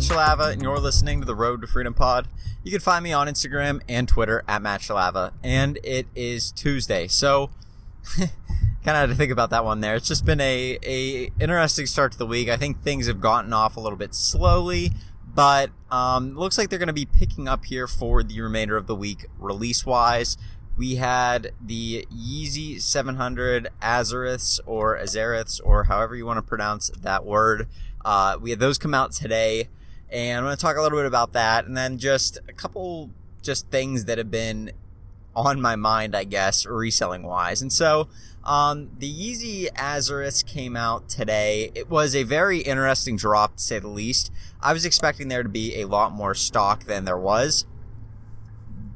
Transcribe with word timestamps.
Shalava, 0.00 0.52
and 0.52 0.62
you're 0.62 0.78
listening 0.78 1.20
to 1.20 1.26
the 1.26 1.34
Road 1.34 1.60
to 1.60 1.66
Freedom 1.66 1.92
Pod. 1.92 2.26
You 2.64 2.70
can 2.70 2.80
find 2.80 3.04
me 3.04 3.12
on 3.12 3.26
Instagram 3.26 3.82
and 3.86 4.08
Twitter 4.08 4.42
at 4.48 4.62
Matt 4.62 4.80
Shalava, 4.80 5.32
and 5.44 5.78
it 5.84 6.06
is 6.14 6.50
Tuesday. 6.52 7.06
So, 7.06 7.50
kind 8.16 8.30
of 8.84 8.94
had 8.94 9.08
to 9.10 9.14
think 9.14 9.30
about 9.30 9.50
that 9.50 9.62
one 9.62 9.80
there. 9.80 9.94
It's 9.96 10.08
just 10.08 10.24
been 10.24 10.40
a, 10.40 10.78
a 10.82 11.30
interesting 11.38 11.84
start 11.84 12.12
to 12.12 12.18
the 12.18 12.26
week. 12.26 12.48
I 12.48 12.56
think 12.56 12.82
things 12.82 13.08
have 13.08 13.20
gotten 13.20 13.52
off 13.52 13.76
a 13.76 13.80
little 13.80 13.98
bit 13.98 14.14
slowly, 14.14 14.92
but 15.34 15.70
um, 15.90 16.34
looks 16.34 16.56
like 16.56 16.70
they're 16.70 16.78
going 16.78 16.86
to 16.86 16.92
be 16.94 17.06
picking 17.06 17.46
up 17.46 17.66
here 17.66 17.86
for 17.86 18.22
the 18.22 18.40
remainder 18.40 18.78
of 18.78 18.86
the 18.86 18.96
week 18.96 19.26
release 19.38 19.84
wise. 19.84 20.38
We 20.78 20.94
had 20.96 21.50
the 21.60 22.06
Yeezy 22.10 22.80
700 22.80 23.68
Azareths 23.82 24.60
or 24.64 24.96
Azareths 24.96 25.60
or 25.62 25.84
however 25.84 26.16
you 26.16 26.24
want 26.24 26.38
to 26.38 26.42
pronounce 26.42 26.90
that 27.00 27.26
word. 27.26 27.68
Uh, 28.02 28.38
we 28.40 28.48
had 28.48 28.60
those 28.60 28.78
come 28.78 28.94
out 28.94 29.12
today, 29.12 29.68
and 30.12 30.38
I'm 30.38 30.44
going 30.44 30.56
to 30.56 30.60
talk 30.60 30.76
a 30.76 30.82
little 30.82 30.98
bit 30.98 31.06
about 31.06 31.32
that, 31.32 31.66
and 31.66 31.76
then 31.76 31.98
just 31.98 32.38
a 32.48 32.52
couple 32.52 33.10
just 33.42 33.70
things 33.70 34.04
that 34.04 34.18
have 34.18 34.30
been 34.30 34.72
on 35.34 35.60
my 35.60 35.76
mind, 35.76 36.14
I 36.14 36.24
guess, 36.24 36.66
reselling 36.66 37.22
wise. 37.22 37.62
And 37.62 37.72
so, 37.72 38.08
um, 38.44 38.90
the 38.98 39.10
Yeezy 39.10 39.70
Azareths 39.74 40.44
came 40.44 40.76
out 40.76 41.08
today. 41.08 41.70
It 41.74 41.88
was 41.88 42.14
a 42.16 42.24
very 42.24 42.60
interesting 42.60 43.16
drop, 43.16 43.56
to 43.56 43.62
say 43.62 43.78
the 43.78 43.88
least. 43.88 44.32
I 44.60 44.72
was 44.72 44.84
expecting 44.84 45.28
there 45.28 45.42
to 45.42 45.48
be 45.48 45.80
a 45.80 45.86
lot 45.86 46.12
more 46.12 46.34
stock 46.34 46.84
than 46.84 47.04
there 47.04 47.18
was. 47.18 47.66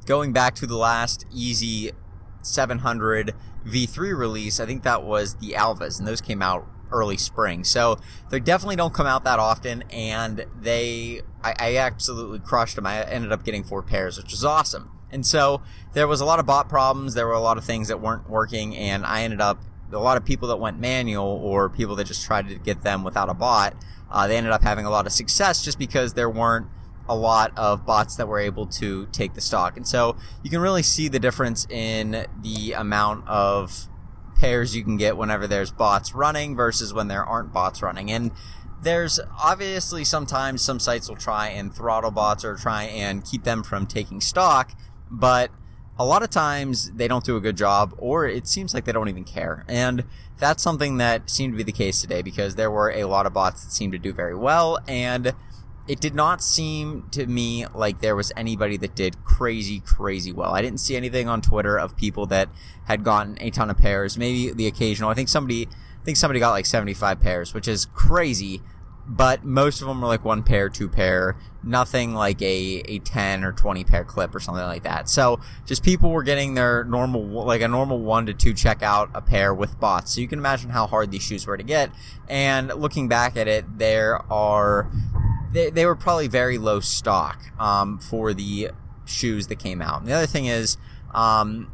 Going 0.06 0.32
back 0.32 0.54
to 0.56 0.66
the 0.66 0.76
last 0.76 1.24
Yeezy 1.30 1.92
700 2.42 3.34
V3 3.66 4.16
release, 4.16 4.60
I 4.60 4.66
think 4.66 4.82
that 4.82 5.04
was 5.04 5.36
the 5.36 5.52
Alvahs, 5.52 5.98
and 5.98 6.08
those 6.08 6.20
came 6.20 6.42
out 6.42 6.66
early 6.94 7.16
spring. 7.16 7.64
So 7.64 7.98
they 8.30 8.40
definitely 8.40 8.76
don't 8.76 8.94
come 8.94 9.06
out 9.06 9.24
that 9.24 9.38
often, 9.38 9.82
and 9.90 10.46
they, 10.58 11.20
I, 11.42 11.54
I 11.58 11.76
absolutely 11.76 12.38
crushed 12.38 12.76
them. 12.76 12.86
I 12.86 13.02
ended 13.02 13.32
up 13.32 13.44
getting 13.44 13.64
four 13.64 13.82
pairs, 13.82 14.16
which 14.16 14.30
was 14.30 14.44
awesome. 14.44 14.90
And 15.10 15.26
so 15.26 15.60
there 15.92 16.08
was 16.08 16.20
a 16.20 16.24
lot 16.24 16.38
of 16.38 16.46
bot 16.46 16.68
problems. 16.68 17.14
There 17.14 17.26
were 17.26 17.34
a 17.34 17.40
lot 17.40 17.58
of 17.58 17.64
things 17.64 17.88
that 17.88 18.00
weren't 18.00 18.30
working, 18.30 18.76
and 18.76 19.04
I 19.04 19.22
ended 19.22 19.40
up 19.40 19.62
a 19.92 19.98
lot 19.98 20.16
of 20.16 20.24
people 20.24 20.48
that 20.48 20.56
went 20.56 20.78
manual 20.78 21.26
or 21.26 21.68
people 21.68 21.94
that 21.96 22.06
just 22.06 22.24
tried 22.24 22.48
to 22.48 22.54
get 22.56 22.82
them 22.82 23.04
without 23.04 23.28
a 23.28 23.34
bot. 23.34 23.76
Uh, 24.10 24.26
they 24.26 24.36
ended 24.36 24.52
up 24.52 24.62
having 24.62 24.86
a 24.86 24.90
lot 24.90 25.06
of 25.06 25.12
success 25.12 25.62
just 25.62 25.78
because 25.78 26.14
there 26.14 26.30
weren't 26.30 26.66
a 27.08 27.14
lot 27.14 27.52
of 27.56 27.84
bots 27.84 28.16
that 28.16 28.26
were 28.26 28.38
able 28.38 28.66
to 28.66 29.06
take 29.12 29.34
the 29.34 29.40
stock. 29.40 29.76
And 29.76 29.86
so 29.86 30.16
you 30.42 30.50
can 30.50 30.60
really 30.60 30.82
see 30.82 31.08
the 31.08 31.18
difference 31.18 31.66
in 31.68 32.26
the 32.42 32.72
amount 32.72 33.28
of 33.28 33.88
pairs 34.44 34.76
you 34.76 34.84
can 34.84 34.96
get 34.96 35.16
whenever 35.16 35.46
there's 35.46 35.70
bots 35.70 36.14
running 36.14 36.54
versus 36.54 36.92
when 36.92 37.08
there 37.08 37.24
aren't 37.24 37.52
bots 37.52 37.80
running. 37.82 38.10
And 38.10 38.30
there's 38.82 39.18
obviously 39.42 40.04
sometimes 40.04 40.60
some 40.60 40.78
sites 40.78 41.08
will 41.08 41.16
try 41.16 41.48
and 41.48 41.74
throttle 41.74 42.10
bots 42.10 42.44
or 42.44 42.56
try 42.56 42.84
and 42.84 43.24
keep 43.24 43.44
them 43.44 43.62
from 43.62 43.86
taking 43.86 44.20
stock 44.20 44.72
but 45.10 45.50
a 45.98 46.04
lot 46.04 46.22
of 46.22 46.30
times 46.30 46.90
they 46.92 47.06
don't 47.06 47.24
do 47.24 47.36
a 47.36 47.40
good 47.40 47.56
job 47.56 47.94
or 47.98 48.26
it 48.26 48.48
seems 48.48 48.74
like 48.74 48.84
they 48.84 48.92
don't 48.92 49.08
even 49.08 49.24
care. 49.24 49.64
And 49.68 50.04
that's 50.38 50.62
something 50.62 50.96
that 50.96 51.30
seemed 51.30 51.54
to 51.54 51.56
be 51.56 51.62
the 51.62 51.72
case 51.72 52.00
today 52.00 52.20
because 52.20 52.56
there 52.56 52.70
were 52.70 52.90
a 52.90 53.04
lot 53.04 53.26
of 53.26 53.32
bots 53.32 53.64
that 53.64 53.70
seemed 53.70 53.92
to 53.92 53.98
do 53.98 54.12
very 54.12 54.34
well 54.34 54.78
and 54.88 55.32
it 55.86 56.00
did 56.00 56.14
not 56.14 56.42
seem 56.42 57.08
to 57.10 57.26
me 57.26 57.66
like 57.74 58.00
there 58.00 58.16
was 58.16 58.32
anybody 58.36 58.76
that 58.78 58.94
did 58.94 59.22
crazy, 59.24 59.80
crazy 59.80 60.32
well. 60.32 60.54
I 60.54 60.62
didn't 60.62 60.80
see 60.80 60.96
anything 60.96 61.28
on 61.28 61.42
Twitter 61.42 61.78
of 61.78 61.96
people 61.96 62.26
that 62.26 62.48
had 62.86 63.04
gotten 63.04 63.36
a 63.40 63.50
ton 63.50 63.70
of 63.70 63.76
pairs. 63.76 64.16
Maybe 64.16 64.52
the 64.52 64.66
occasional. 64.66 65.10
I 65.10 65.14
think 65.14 65.28
somebody, 65.28 65.66
I 65.66 66.04
think 66.04 66.16
somebody 66.16 66.40
got 66.40 66.50
like 66.50 66.66
75 66.66 67.20
pairs, 67.20 67.52
which 67.52 67.68
is 67.68 67.86
crazy 67.86 68.62
but 69.06 69.44
most 69.44 69.82
of 69.82 69.88
them 69.88 70.00
were 70.00 70.08
like 70.08 70.24
one 70.24 70.42
pair, 70.42 70.68
two 70.68 70.88
pair, 70.88 71.36
nothing 71.62 72.14
like 72.14 72.40
a, 72.40 72.82
a 72.86 72.98
10 73.00 73.44
or 73.44 73.52
20 73.52 73.84
pair 73.84 74.04
clip 74.04 74.34
or 74.34 74.40
something 74.40 74.64
like 74.64 74.82
that. 74.84 75.08
So 75.08 75.40
just 75.66 75.82
people 75.82 76.10
were 76.10 76.22
getting 76.22 76.54
their 76.54 76.84
normal, 76.84 77.22
like 77.22 77.60
a 77.60 77.68
normal 77.68 77.98
one 77.98 78.26
to 78.26 78.34
two 78.34 78.54
checkout 78.54 79.10
a 79.14 79.20
pair 79.20 79.52
with 79.52 79.78
bots. 79.78 80.14
So 80.14 80.20
you 80.20 80.28
can 80.28 80.38
imagine 80.38 80.70
how 80.70 80.86
hard 80.86 81.10
these 81.10 81.22
shoes 81.22 81.46
were 81.46 81.56
to 81.56 81.62
get. 81.62 81.90
And 82.28 82.68
looking 82.68 83.08
back 83.08 83.36
at 83.36 83.46
it, 83.46 83.78
there 83.78 84.20
are, 84.32 84.90
they, 85.54 85.70
they 85.70 85.86
were 85.86 85.96
probably 85.96 86.28
very 86.28 86.58
low 86.58 86.80
stock, 86.80 87.40
um, 87.58 87.98
for 87.98 88.34
the 88.34 88.70
shoes 89.06 89.46
that 89.46 89.56
came 89.56 89.80
out. 89.80 90.00
And 90.00 90.08
the 90.10 90.12
other 90.12 90.26
thing 90.26 90.46
is, 90.46 90.76
um, 91.14 91.70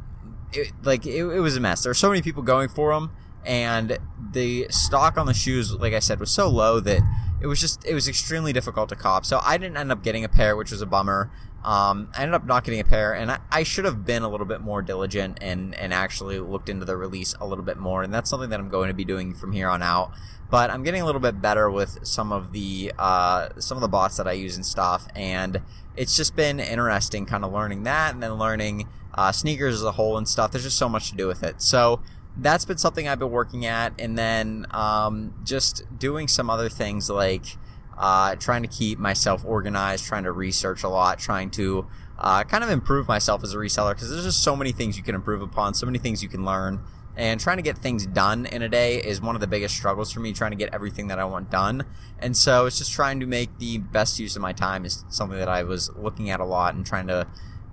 it, 0.53 0.73
like 0.83 1.07
it, 1.07 1.25
it 1.25 1.41
was 1.41 1.57
a 1.57 1.61
mess. 1.61 1.83
There 1.83 1.91
were 1.91 1.95
so 1.95 2.09
many 2.09 2.23
people 2.23 2.43
going 2.43 2.69
for 2.69 2.95
them 2.95 3.11
and 3.45 3.99
the 4.33 4.67
stock 4.71 5.17
on 5.17 5.27
the 5.27 5.35
shoes, 5.35 5.73
like 5.75 5.95
I 5.95 5.99
said, 5.99 6.21
was 6.21 6.31
so 6.31 6.49
low 6.49 6.81
that 6.81 7.01
it 7.41 7.47
was 7.47 7.61
just 7.61 7.85
it 7.87 7.95
was 7.95 8.07
extremely 8.07 8.53
difficult 8.53 8.89
to 8.91 8.97
cop. 8.97 9.25
So 9.25 9.41
I 9.43 9.57
didn't 9.57 9.77
end 9.77 9.91
up 9.91 10.03
getting 10.03 10.25
a 10.25 10.29
pair, 10.29 10.57
which 10.57 10.71
was 10.71 10.83
a 10.83 10.87
bummer. 10.87 11.31
Um, 11.65 12.10
I 12.16 12.22
ended 12.22 12.34
up 12.34 12.47
not 12.47 12.65
getting 12.65 12.81
a 12.81 12.84
pair, 12.84 13.12
and 13.12 13.31
I, 13.31 13.38
I, 13.50 13.62
should 13.65 13.84
have 13.84 14.06
been 14.06 14.22
a 14.22 14.31
little 14.31 14.47
bit 14.47 14.62
more 14.62 14.81
diligent 14.81 15.38
and 15.43 15.75
and 15.75 15.93
actually 15.93 16.38
looked 16.38 16.71
into 16.71 16.87
the 16.87 16.97
release 16.97 17.34
a 17.38 17.47
little 17.47 17.65
bit 17.65 17.76
more. 17.76 18.03
And 18.03 18.15
that's 18.15 18.31
something 18.31 18.48
that 18.48 18.60
I'm 18.60 18.71
going 18.71 18.88
to 18.88 18.94
be 18.94 19.04
doing 19.04 19.34
from 19.34 19.53
here 19.53 19.69
on 19.69 19.82
out. 19.82 20.12
But 20.50 20.70
I'm 20.70 20.82
getting 20.82 21.03
a 21.03 21.04
little 21.04 21.20
bit 21.20 21.43
better 21.43 21.70
with 21.70 21.99
some 22.03 22.32
of 22.32 22.53
the 22.53 22.93
uh, 22.99 23.50
some 23.59 23.76
of 23.76 23.82
the 23.82 23.88
bots 23.88 24.16
that 24.16 24.26
I 24.26 24.32
use 24.32 24.56
and 24.56 24.65
stuff, 24.65 25.06
and 25.15 25.60
it's 25.97 26.16
just 26.16 26.34
been 26.34 26.60
interesting, 26.60 27.26
kind 27.26 27.44
of 27.44 27.53
learning 27.53 27.82
that, 27.82 28.15
and 28.15 28.22
then 28.22 28.34
learning 28.34 28.88
uh, 29.15 29.31
sneakers 29.31 29.75
as 29.75 29.82
a 29.82 29.93
whole 29.93 30.16
and 30.16 30.26
stuff. 30.26 30.53
There's 30.53 30.65
just 30.65 30.78
so 30.78 30.88
much 30.88 31.10
to 31.10 31.16
do 31.16 31.26
with 31.26 31.43
it. 31.43 31.60
So 31.60 32.00
that's 32.37 32.65
been 32.65 32.78
something 32.78 33.06
I've 33.06 33.19
been 33.19 33.31
working 33.31 33.66
at, 33.66 33.93
and 33.99 34.16
then 34.16 34.66
um, 34.70 35.34
just 35.44 35.84
doing 35.99 36.26
some 36.26 36.49
other 36.49 36.70
things 36.70 37.10
like 37.10 37.59
uh, 38.00 38.34
trying 38.37 38.62
to 38.62 38.69
keep 38.69 38.99
myself 38.99 39.44
organized, 39.44 40.06
trying 40.06 40.25
to 40.25 40.33
research 40.33 40.83
a 40.83 40.88
lot, 40.88 41.19
trying 41.19 41.50
to 41.50 41.87
uh, 42.19 42.43
kind 42.44 42.65
of 42.65 42.71
improve 42.71 43.06
myself 43.06 43.44
as 43.44 43.53
a 43.53 43.59
reseller 43.59 43.94
because 43.94 44.09
there's 44.09 44.25
just 44.25 44.43
so 44.43 44.56
many 44.56 44.72
things 44.72 44.97
you 44.97 45.03
can 45.03 45.15
improve 45.15 45.43
upon, 45.43 45.75
so 45.75 45.84
many 45.84 45.99
things 45.99 46.22
you 46.22 46.28
can 46.28 46.44
learn. 46.44 46.81
And 47.15 47.38
trying 47.38 47.59
to 47.59 47.62
get 47.62 47.77
things 47.77 48.06
done 48.06 48.47
in 48.47 48.62
a 48.62 48.71
day 48.71 48.97
is 48.97 49.21
one 49.21 49.34
of 49.34 49.43
the 49.43 49.47
biggest 49.47 49.77
struggles 49.77 50.11
for 50.11 50.21
me, 50.21 50.33
trying 50.33 50.53
to 50.53 50.56
get 50.56 50.72
everything 50.72 51.09
that 51.09 51.19
I 51.19 51.25
want 51.25 51.50
done. 51.50 51.84
And 52.19 52.34
so 52.34 52.65
it's 52.65 52.78
just 52.78 52.91
trying 52.91 53.21
to 53.21 53.27
make 53.27 53.59
the 53.59 53.77
best 53.77 54.19
use 54.19 54.34
of 54.34 54.41
my 54.41 54.55
time 54.55 54.87
is 54.87 55.05
something 55.11 55.38
that 55.38 55.49
I 55.49 55.62
was 55.62 55.94
looking 55.94 56.31
at 56.31 56.41
a 56.41 56.44
lot 56.47 56.75
and 56.75 56.87
trying 56.87 57.06
to 57.09 57.27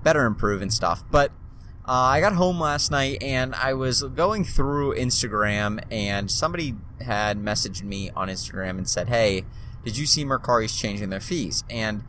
better 0.03 0.25
improve 0.25 0.61
and 0.61 0.73
stuff. 0.73 1.05
But 1.09 1.31
uh, 1.87 1.93
I 1.93 2.19
got 2.19 2.33
home 2.33 2.59
last 2.59 2.91
night 2.91 3.23
and 3.23 3.55
I 3.55 3.73
was 3.73 4.03
going 4.03 4.43
through 4.43 4.95
Instagram 4.95 5.81
and 5.89 6.29
somebody 6.29 6.75
had 7.05 7.37
messaged 7.37 7.83
me 7.83 8.09
on 8.09 8.27
Instagram 8.27 8.71
and 8.71 8.89
said, 8.89 9.07
"Hey, 9.07 9.45
did 9.87 9.97
you 9.97 10.05
see 10.05 10.25
Mercari's 10.25 10.75
changing 10.75 11.09
their 11.09 11.21
fees?" 11.21 11.63
And 11.69 12.03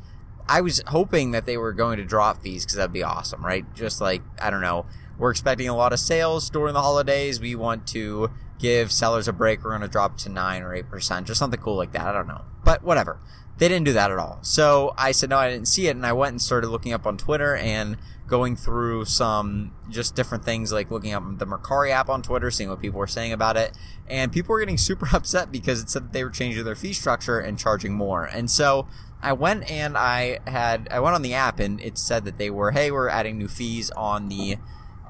I 0.48 0.60
was 0.60 0.82
hoping 0.88 1.30
that 1.30 1.46
they 1.46 1.56
were 1.56 1.72
going 1.72 1.98
to 1.98 2.04
drop 2.04 2.42
fees 2.42 2.64
because 2.64 2.74
that'd 2.74 2.92
be 2.92 3.04
awesome, 3.04 3.44
right? 3.44 3.64
Just 3.72 4.00
like 4.00 4.22
I 4.42 4.50
don't 4.50 4.60
know, 4.60 4.86
we're 5.16 5.30
expecting 5.30 5.68
a 5.68 5.76
lot 5.76 5.92
of 5.92 6.00
sales 6.00 6.50
during 6.50 6.74
the 6.74 6.82
holidays. 6.82 7.40
We 7.40 7.54
want 7.54 7.86
to 7.88 8.30
give 8.58 8.90
sellers 8.90 9.28
a 9.28 9.32
break. 9.32 9.62
We're 9.62 9.70
going 9.70 9.82
to 9.82 9.88
drop 9.88 10.18
to 10.18 10.28
nine 10.28 10.62
or 10.62 10.74
eight 10.74 10.88
percent, 10.88 11.28
just 11.28 11.38
something 11.38 11.60
cool 11.60 11.76
like 11.76 11.92
that. 11.92 12.08
I 12.08 12.12
don't 12.12 12.26
know, 12.26 12.42
but 12.64 12.82
whatever. 12.82 13.20
They 13.58 13.68
didn't 13.68 13.86
do 13.86 13.92
that 13.92 14.10
at 14.10 14.18
all. 14.18 14.38
So 14.42 14.94
I 14.96 15.10
said, 15.10 15.30
no, 15.30 15.36
I 15.36 15.50
didn't 15.50 15.66
see 15.66 15.88
it. 15.88 15.96
And 15.96 16.06
I 16.06 16.12
went 16.12 16.30
and 16.30 16.40
started 16.40 16.68
looking 16.68 16.92
up 16.92 17.06
on 17.06 17.16
Twitter 17.16 17.56
and 17.56 17.96
going 18.28 18.54
through 18.54 19.06
some 19.06 19.72
just 19.88 20.14
different 20.14 20.44
things 20.44 20.72
like 20.72 20.90
looking 20.90 21.12
up 21.12 21.38
the 21.38 21.46
Mercari 21.46 21.90
app 21.90 22.08
on 22.08 22.22
Twitter, 22.22 22.50
seeing 22.50 22.68
what 22.68 22.80
people 22.80 22.98
were 22.98 23.06
saying 23.06 23.32
about 23.32 23.56
it. 23.56 23.76
And 24.06 24.30
people 24.30 24.52
were 24.52 24.60
getting 24.60 24.78
super 24.78 25.08
upset 25.12 25.50
because 25.50 25.82
it 25.82 25.90
said 25.90 26.04
that 26.04 26.12
they 26.12 26.22
were 26.22 26.30
changing 26.30 26.64
their 26.64 26.76
fee 26.76 26.92
structure 26.92 27.38
and 27.38 27.58
charging 27.58 27.94
more. 27.94 28.24
And 28.24 28.50
so 28.50 28.86
I 29.22 29.32
went 29.32 29.68
and 29.70 29.96
I 29.96 30.38
had, 30.46 30.88
I 30.90 31.00
went 31.00 31.14
on 31.14 31.22
the 31.22 31.34
app 31.34 31.58
and 31.58 31.80
it 31.80 31.98
said 31.98 32.24
that 32.24 32.38
they 32.38 32.50
were, 32.50 32.70
hey, 32.70 32.90
we're 32.90 33.08
adding 33.08 33.38
new 33.38 33.48
fees 33.48 33.90
on 33.92 34.28
the, 34.28 34.58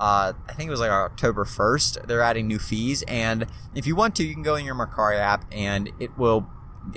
uh, 0.00 0.32
I 0.48 0.52
think 0.52 0.68
it 0.68 0.70
was 0.70 0.80
like 0.80 0.90
October 0.90 1.44
1st. 1.44 2.06
They're 2.06 2.22
adding 2.22 2.46
new 2.46 2.58
fees. 2.58 3.02
And 3.08 3.46
if 3.74 3.86
you 3.86 3.96
want 3.96 4.14
to, 4.16 4.24
you 4.24 4.32
can 4.32 4.44
go 4.44 4.54
in 4.54 4.64
your 4.64 4.76
Mercari 4.76 5.18
app 5.18 5.44
and 5.52 5.90
it 5.98 6.16
will 6.16 6.48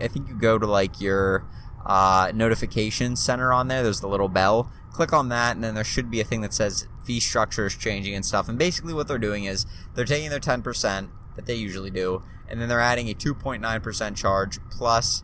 I 0.01 0.07
think 0.07 0.29
you 0.29 0.35
go 0.35 0.57
to 0.57 0.67
like 0.67 1.01
your 1.01 1.45
uh, 1.85 2.31
notification 2.33 3.15
center 3.15 3.51
on 3.51 3.67
there. 3.67 3.83
There's 3.83 4.01
the 4.01 4.07
little 4.07 4.29
bell. 4.29 4.71
Click 4.91 5.13
on 5.13 5.29
that, 5.29 5.55
and 5.55 5.63
then 5.63 5.75
there 5.75 5.83
should 5.83 6.11
be 6.11 6.19
a 6.19 6.23
thing 6.23 6.41
that 6.41 6.53
says 6.53 6.87
fee 7.03 7.19
structure 7.19 7.65
is 7.65 7.75
changing 7.75 8.13
and 8.13 8.25
stuff. 8.25 8.49
And 8.49 8.57
basically, 8.57 8.93
what 8.93 9.07
they're 9.07 9.17
doing 9.17 9.45
is 9.45 9.65
they're 9.95 10.05
taking 10.05 10.29
their 10.29 10.39
10% 10.39 11.09
that 11.35 11.45
they 11.45 11.55
usually 11.55 11.89
do, 11.89 12.23
and 12.49 12.59
then 12.59 12.67
they're 12.67 12.81
adding 12.81 13.09
a 13.09 13.13
2.9% 13.13 14.15
charge 14.15 14.59
plus, 14.69 15.23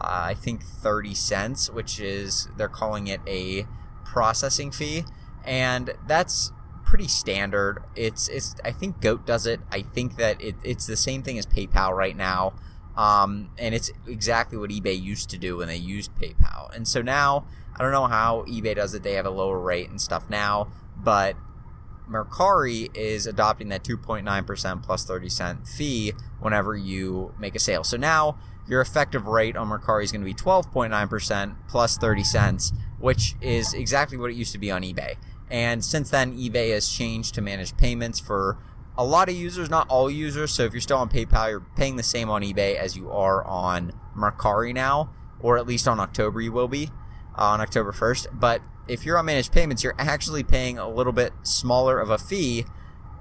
uh, 0.00 0.04
I 0.04 0.34
think, 0.34 0.62
30 0.62 1.14
cents, 1.14 1.70
which 1.70 1.98
is 2.00 2.48
they're 2.56 2.68
calling 2.68 3.08
it 3.08 3.20
a 3.26 3.66
processing 4.04 4.70
fee, 4.70 5.04
and 5.44 5.92
that's 6.06 6.52
pretty 6.84 7.08
standard. 7.08 7.82
It's 7.94 8.28
it's 8.28 8.54
I 8.64 8.72
think 8.72 9.00
Goat 9.00 9.26
does 9.26 9.46
it. 9.46 9.60
I 9.70 9.82
think 9.82 10.16
that 10.16 10.40
it, 10.40 10.56
it's 10.64 10.86
the 10.86 10.96
same 10.96 11.22
thing 11.22 11.38
as 11.38 11.46
PayPal 11.46 11.94
right 11.94 12.16
now. 12.16 12.54
Um, 12.96 13.50
and 13.58 13.76
it's 13.76 13.92
exactly 14.08 14.58
what 14.58 14.70
eBay 14.70 15.00
used 15.00 15.30
to 15.30 15.38
do 15.38 15.58
when 15.58 15.68
they 15.68 15.76
used 15.76 16.12
PayPal. 16.16 16.74
And 16.74 16.88
so 16.88 17.00
now, 17.00 17.46
I 17.78 17.82
don't 17.82 17.92
know 17.92 18.06
how 18.06 18.44
eBay 18.48 18.74
does 18.74 18.94
it. 18.94 19.02
They 19.02 19.14
have 19.14 19.26
a 19.26 19.30
lower 19.30 19.60
rate 19.60 19.88
and 19.88 20.00
stuff 20.00 20.28
now, 20.28 20.68
but 20.96 21.36
Mercari 22.10 22.94
is 22.96 23.26
adopting 23.26 23.68
that 23.68 23.84
2.9% 23.84 24.82
plus 24.82 25.04
30 25.04 25.28
cent 25.28 25.68
fee 25.68 26.12
whenever 26.40 26.74
you 26.74 27.34
make 27.38 27.54
a 27.54 27.58
sale. 27.58 27.84
So 27.84 27.96
now 27.96 28.38
your 28.66 28.80
effective 28.80 29.26
rate 29.26 29.56
on 29.56 29.68
Mercari 29.68 30.04
is 30.04 30.12
going 30.12 30.22
to 30.22 30.24
be 30.24 30.34
12.9% 30.34 31.56
plus 31.68 31.96
30 31.96 32.24
cents, 32.24 32.72
which 32.98 33.34
is 33.40 33.74
exactly 33.74 34.18
what 34.18 34.30
it 34.30 34.34
used 34.34 34.52
to 34.52 34.58
be 34.58 34.70
on 34.70 34.82
eBay. 34.82 35.14
And 35.50 35.84
since 35.84 36.10
then, 36.10 36.36
eBay 36.36 36.72
has 36.72 36.88
changed 36.88 37.34
to 37.36 37.40
manage 37.40 37.76
payments 37.76 38.18
for 38.18 38.58
a 38.96 39.04
lot 39.04 39.28
of 39.28 39.36
users, 39.36 39.70
not 39.70 39.88
all 39.88 40.10
users. 40.10 40.52
So 40.52 40.64
if 40.64 40.72
you're 40.72 40.80
still 40.80 40.98
on 40.98 41.08
PayPal, 41.08 41.50
you're 41.50 41.66
paying 41.76 41.96
the 41.96 42.02
same 42.02 42.28
on 42.28 42.42
eBay 42.42 42.74
as 42.74 42.96
you 42.96 43.10
are 43.10 43.44
on 43.44 43.92
Mercari 44.16 44.74
now, 44.74 45.10
or 45.40 45.56
at 45.56 45.66
least 45.66 45.86
on 45.86 46.00
October 46.00 46.40
you 46.40 46.52
will 46.52 46.68
be 46.68 46.90
on 47.38 47.60
October 47.60 47.92
1st. 47.92 48.26
But 48.32 48.60
if 48.86 49.06
you're 49.06 49.18
on 49.18 49.26
managed 49.26 49.52
payments, 49.52 49.82
you're 49.82 49.94
actually 49.98 50.42
paying 50.42 50.78
a 50.78 50.88
little 50.88 51.12
bit 51.12 51.32
smaller 51.42 52.00
of 52.00 52.10
a 52.10 52.18
fee 52.18 52.64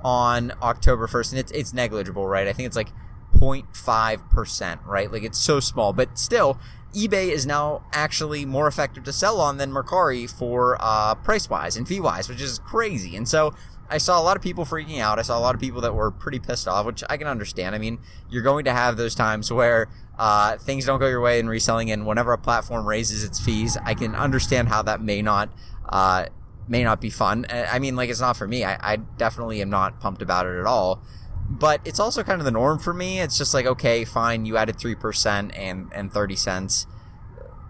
on 0.04 0.54
October 0.62 1.08
1st, 1.08 1.32
and 1.32 1.40
it's 1.40 1.52
it's 1.52 1.74
negligible, 1.74 2.28
right? 2.28 2.48
I 2.48 2.54
think 2.54 2.68
it's 2.68 2.76
like 2.76 2.92
0.5%, 3.36 4.86
right? 4.86 5.12
Like 5.12 5.24
it's 5.24 5.40
so 5.40 5.60
small, 5.60 5.94
but 5.94 6.18
still, 6.18 6.60
eBay 6.94 7.30
is 7.30 7.46
now 7.46 7.84
actually 7.94 8.46
more 8.46 8.68
effective 8.68 9.04
to 9.04 9.14
sell 9.14 9.40
on 9.40 9.58
than 9.58 9.72
Mercari 9.72 10.30
for 10.30 10.78
uh, 10.80 11.16
price 11.16 11.50
wise 11.50 11.78
and 11.78 11.88
fee 11.88 12.00
wise, 12.00 12.30
which 12.30 12.42
is 12.42 12.60
crazy. 12.60 13.16
And 13.16 13.28
so 13.28 13.54
I 13.90 13.98
saw 13.98 14.20
a 14.20 14.24
lot 14.24 14.36
of 14.36 14.44
people 14.44 14.66
freaking 14.66 15.00
out. 15.00 15.20
I 15.20 15.22
saw 15.22 15.38
a 15.38 15.42
lot 15.42 15.56
of 15.56 15.62
people 15.62 15.82
that 15.82 15.94
were 15.94 16.12
pretty 16.12 16.40
pissed 16.40 16.68
off, 16.68 16.86
which 16.86 17.04
I 17.10 17.18
can 17.18 17.28
understand. 17.28 17.76
I 17.76 17.78
mean, 17.78 18.00
you're 18.30 18.44
going 18.44 18.66
to 18.66 18.74
have 18.74 18.98
those 18.98 19.16
times 19.16 19.52
where 19.52 19.88
uh, 20.18 20.58
things 20.58 20.86
don't 20.86 21.00
go 21.00 21.08
your 21.08 21.22
way 21.22 21.40
in 21.40 21.48
reselling, 21.48 21.92
and 21.92 22.06
whenever 22.06 22.34
a 22.34 22.38
platform 22.38 22.86
raises 22.86 23.24
its 23.24 23.40
fees, 23.40 23.78
I 23.86 23.94
can 23.94 24.16
understand 24.16 24.70
how 24.70 24.82
that 24.84 25.02
may 25.02 25.22
not 25.22 25.50
uh, 25.88 26.26
may 26.68 26.84
not 26.84 27.00
be 27.00 27.10
fun. 27.10 27.46
I 27.50 27.80
mean, 27.80 27.96
like 27.96 28.10
it's 28.10 28.20
not 28.20 28.36
for 28.36 28.48
me. 28.48 28.64
I, 28.64 28.94
I 28.94 28.96
definitely 28.98 29.62
am 29.62 29.70
not 29.70 30.00
pumped 30.00 30.22
about 30.22 30.46
it 30.48 30.60
at 30.60 30.66
all 30.66 31.02
but 31.50 31.82
it's 31.86 32.00
also 32.00 32.24
kind 32.24 32.42
of 32.42 32.46
the 32.46 32.52
norm 32.52 32.80
for 32.80 32.94
me. 32.94 33.20
It's 33.20 33.38
just 33.38 33.54
like, 33.54 33.66
okay, 33.66 34.04
fine, 34.04 34.46
you 34.46 34.58
added 34.58 34.78
3% 34.78 35.52
and, 35.58 35.92
and 35.94 36.12
30 36.12 36.36
cents. 36.36 36.88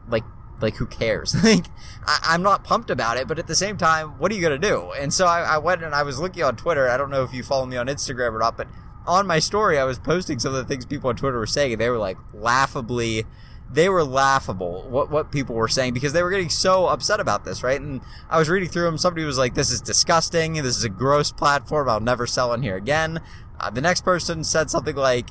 Like, 0.08 0.24
like 0.60 0.78
who 0.78 0.88
cares? 0.88 1.36
like, 1.44 1.66
I, 2.06 2.34
am 2.34 2.42
not 2.42 2.64
pumped 2.64 2.90
about 2.90 3.18
it, 3.18 3.28
but 3.28 3.38
at 3.38 3.48
the 3.48 3.56
same 3.56 3.78
time, 3.78 4.18
what 4.18 4.32
are 4.32 4.36
you 4.36 4.42
going 4.42 4.60
to 4.60 4.68
do? 4.68 4.92
And 5.00 5.14
so 5.14 5.28
I, 5.28 5.42
I 5.42 5.58
went 5.60 5.84
and 5.84 5.94
I 5.94 6.04
was 6.04 6.20
looking 6.20 6.44
on 6.44 6.56
Twitter. 6.56 6.90
I 6.90 6.98
don't 6.98 7.12
know 7.12 7.24
if 7.24 7.34
you 7.34 7.44
follow 7.44 7.66
me 7.66 7.78
on 7.78 7.88
Instagram 7.88 8.34
or 8.34 8.40
not, 8.40 8.58
but 8.58 8.68
on 9.06 9.28
my 9.28 9.40
story, 9.40 9.78
I 9.78 9.84
was 9.84 10.00
posting 10.00 10.40
some 10.40 10.54
of 10.54 10.58
the 10.58 10.66
things 10.66 10.86
people 10.86 11.10
on 11.10 11.16
Twitter 11.16 11.38
were 11.38 11.46
saying, 11.46 11.78
they 11.78 11.90
were 11.90 12.00
like 12.00 12.18
laughably, 12.34 13.26
they 13.72 13.90
were 13.90 14.04
laughable 14.04 14.88
what 14.90 15.10
what 15.10 15.32
people 15.32 15.56
were 15.56 15.68
saying 15.68 15.94
because 15.94 16.14
they 16.14 16.24
were 16.24 16.30
getting 16.30 16.50
so 16.50 16.88
upset 16.88 17.20
about 17.20 17.44
this, 17.44 17.64
right? 17.64 17.80
And 17.80 18.02
I 18.30 18.40
was 18.40 18.50
reading 18.50 18.70
through 18.70 18.86
them. 18.86 18.98
Somebody 18.98 19.26
was 19.26 19.38
like, 19.38 19.56
"This 19.56 19.72
is 19.72 19.82
disgusting. 19.82 20.54
This 20.54 20.78
is 20.78 20.84
a 20.84 20.90
gross 20.90 21.32
platform. 21.32 21.90
I'll 21.90 22.00
never 22.00 22.26
sell 22.26 22.54
in 22.54 22.64
here 22.64 22.78
again." 22.78 23.20
Uh, 23.60 23.70
the 23.70 23.82
next 23.82 24.02
person 24.02 24.44
said 24.44 24.70
something 24.70 24.96
like, 24.96 25.30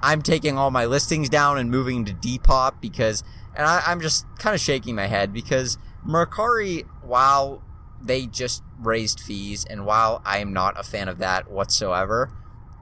I'm 0.00 0.22
taking 0.22 0.56
all 0.56 0.70
my 0.70 0.84
listings 0.84 1.28
down 1.28 1.58
and 1.58 1.70
moving 1.70 2.04
to 2.04 2.12
Depop 2.12 2.80
because, 2.80 3.24
and 3.56 3.66
I, 3.66 3.82
I'm 3.86 4.00
just 4.00 4.26
kind 4.38 4.54
of 4.54 4.60
shaking 4.60 4.94
my 4.94 5.06
head 5.06 5.32
because 5.32 5.78
Mercari, 6.06 6.86
while 7.02 7.62
they 8.00 8.26
just 8.26 8.62
raised 8.78 9.20
fees 9.20 9.64
and 9.68 9.84
while 9.84 10.22
I 10.24 10.38
am 10.38 10.52
not 10.52 10.78
a 10.78 10.82
fan 10.82 11.08
of 11.08 11.18
that 11.18 11.50
whatsoever, 11.50 12.32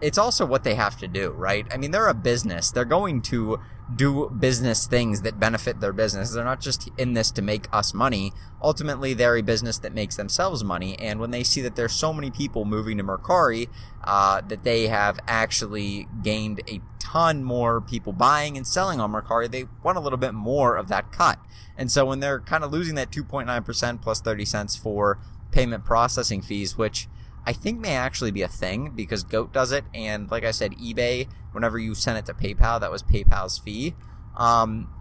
it's 0.01 0.19
also 0.19 0.45
what 0.45 0.65
they 0.65 0.75
have 0.75 0.99
to 0.99 1.09
do, 1.09 1.31
right? 1.31 1.67
I 1.73 1.77
mean, 1.77 1.91
they're 1.91 2.09
a 2.09 2.15
business. 2.15 2.71
They're 2.71 2.85
going 2.85 3.23
to 3.23 3.61
do 3.95 4.29
business 4.29 4.87
things 4.87 5.23
that 5.23 5.39
benefit 5.39 5.81
their 5.81 5.93
business. 5.93 6.33
They're 6.33 6.45
not 6.45 6.61
just 6.61 6.91
in 6.99 7.15
this 7.15 7.31
to 7.33 7.43
make 7.43 7.67
us 7.73 7.95
money. 7.95 8.33
Ultimately, 8.61 9.15
they're 9.15 9.37
a 9.37 9.43
business 9.43 9.79
that 9.79 9.95
makes 9.95 10.17
themselves 10.17 10.65
money. 10.65 10.99
And 10.99 11.21
when 11.21 11.31
they 11.31 11.45
see 11.45 11.63
that 11.63 11.77
there's 11.77 11.93
so 11.93 12.13
many 12.13 12.31
people 12.31 12.65
moving 12.65 12.99
to 12.99 13.05
Mercari, 13.05 13.69
uh, 14.05 14.43
that 14.43 14.65
they 14.65 14.89
have 14.89 15.19
actually 15.27 16.09
gained 16.23 16.61
a 16.69 16.81
ton 16.99 17.45
more 17.45 17.81
people 17.81 18.13
buying 18.13 18.57
and 18.57 18.67
selling 18.67 19.01
on 19.01 19.13
Mercari, 19.13 19.51
they 19.51 19.67
want 19.83 19.97
a 19.97 20.01
little 20.01 20.19
bit 20.19 20.35
more 20.35 20.77
of 20.77 20.89
that 20.89 21.13
cut. 21.13 21.39
And 21.79 21.91
so 21.91 22.05
when 22.05 22.21
they're 22.21 22.41
kind 22.41 22.65
of 22.65 22.73
losing 22.73 22.97
that 22.97 23.11
2.9% 23.11 24.03
plus 24.03 24.21
30 24.21 24.45
cents 24.45 24.77
for 24.77 25.19
payment 25.53 25.85
processing 25.85 26.43
fees, 26.43 26.77
which 26.77 27.09
I 27.47 27.53
think 27.53 27.79
may 27.79 27.95
actually 27.95 28.33
be 28.33 28.43
a 28.43 28.49
thing 28.49 28.93
because 28.95 29.23
Goat 29.23 29.53
does 29.53 29.71
it, 29.71 29.85
and 29.95 30.31
like 30.31 30.45
I 30.45 30.51
said, 30.51 30.73
eBay. 30.73 31.29
Whenever 31.53 31.79
you 31.79 31.95
send 31.95 32.19
it 32.19 32.27
to 32.27 32.35
PayPal, 32.35 32.81
that 32.81 32.91
was 32.91 33.03
PayPal's 33.03 33.57
fee. 33.57 33.95
Um, 34.37 34.93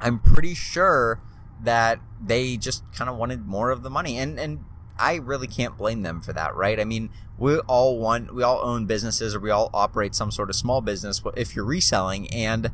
I'm 0.00 0.18
pretty 0.18 0.54
sure 0.54 1.20
that 1.62 2.00
they 2.22 2.56
just 2.56 2.84
kind 2.94 3.10
of 3.10 3.16
wanted 3.16 3.46
more 3.46 3.70
of 3.70 3.82
the 3.82 3.90
money, 3.90 4.18
and 4.18 4.38
and 4.38 4.60
I 4.98 5.16
really 5.16 5.48
can't 5.48 5.76
blame 5.76 6.02
them 6.02 6.20
for 6.20 6.32
that, 6.32 6.54
right? 6.54 6.78
I 6.78 6.84
mean, 6.84 7.10
we 7.36 7.58
all 7.58 7.98
want, 7.98 8.32
we 8.32 8.42
all 8.42 8.60
own 8.62 8.86
businesses, 8.86 9.34
or 9.34 9.40
we 9.40 9.50
all 9.50 9.70
operate 9.74 10.14
some 10.14 10.30
sort 10.30 10.50
of 10.50 10.56
small 10.56 10.80
business. 10.80 11.20
If 11.36 11.56
you're 11.56 11.64
reselling, 11.64 12.30
and 12.30 12.70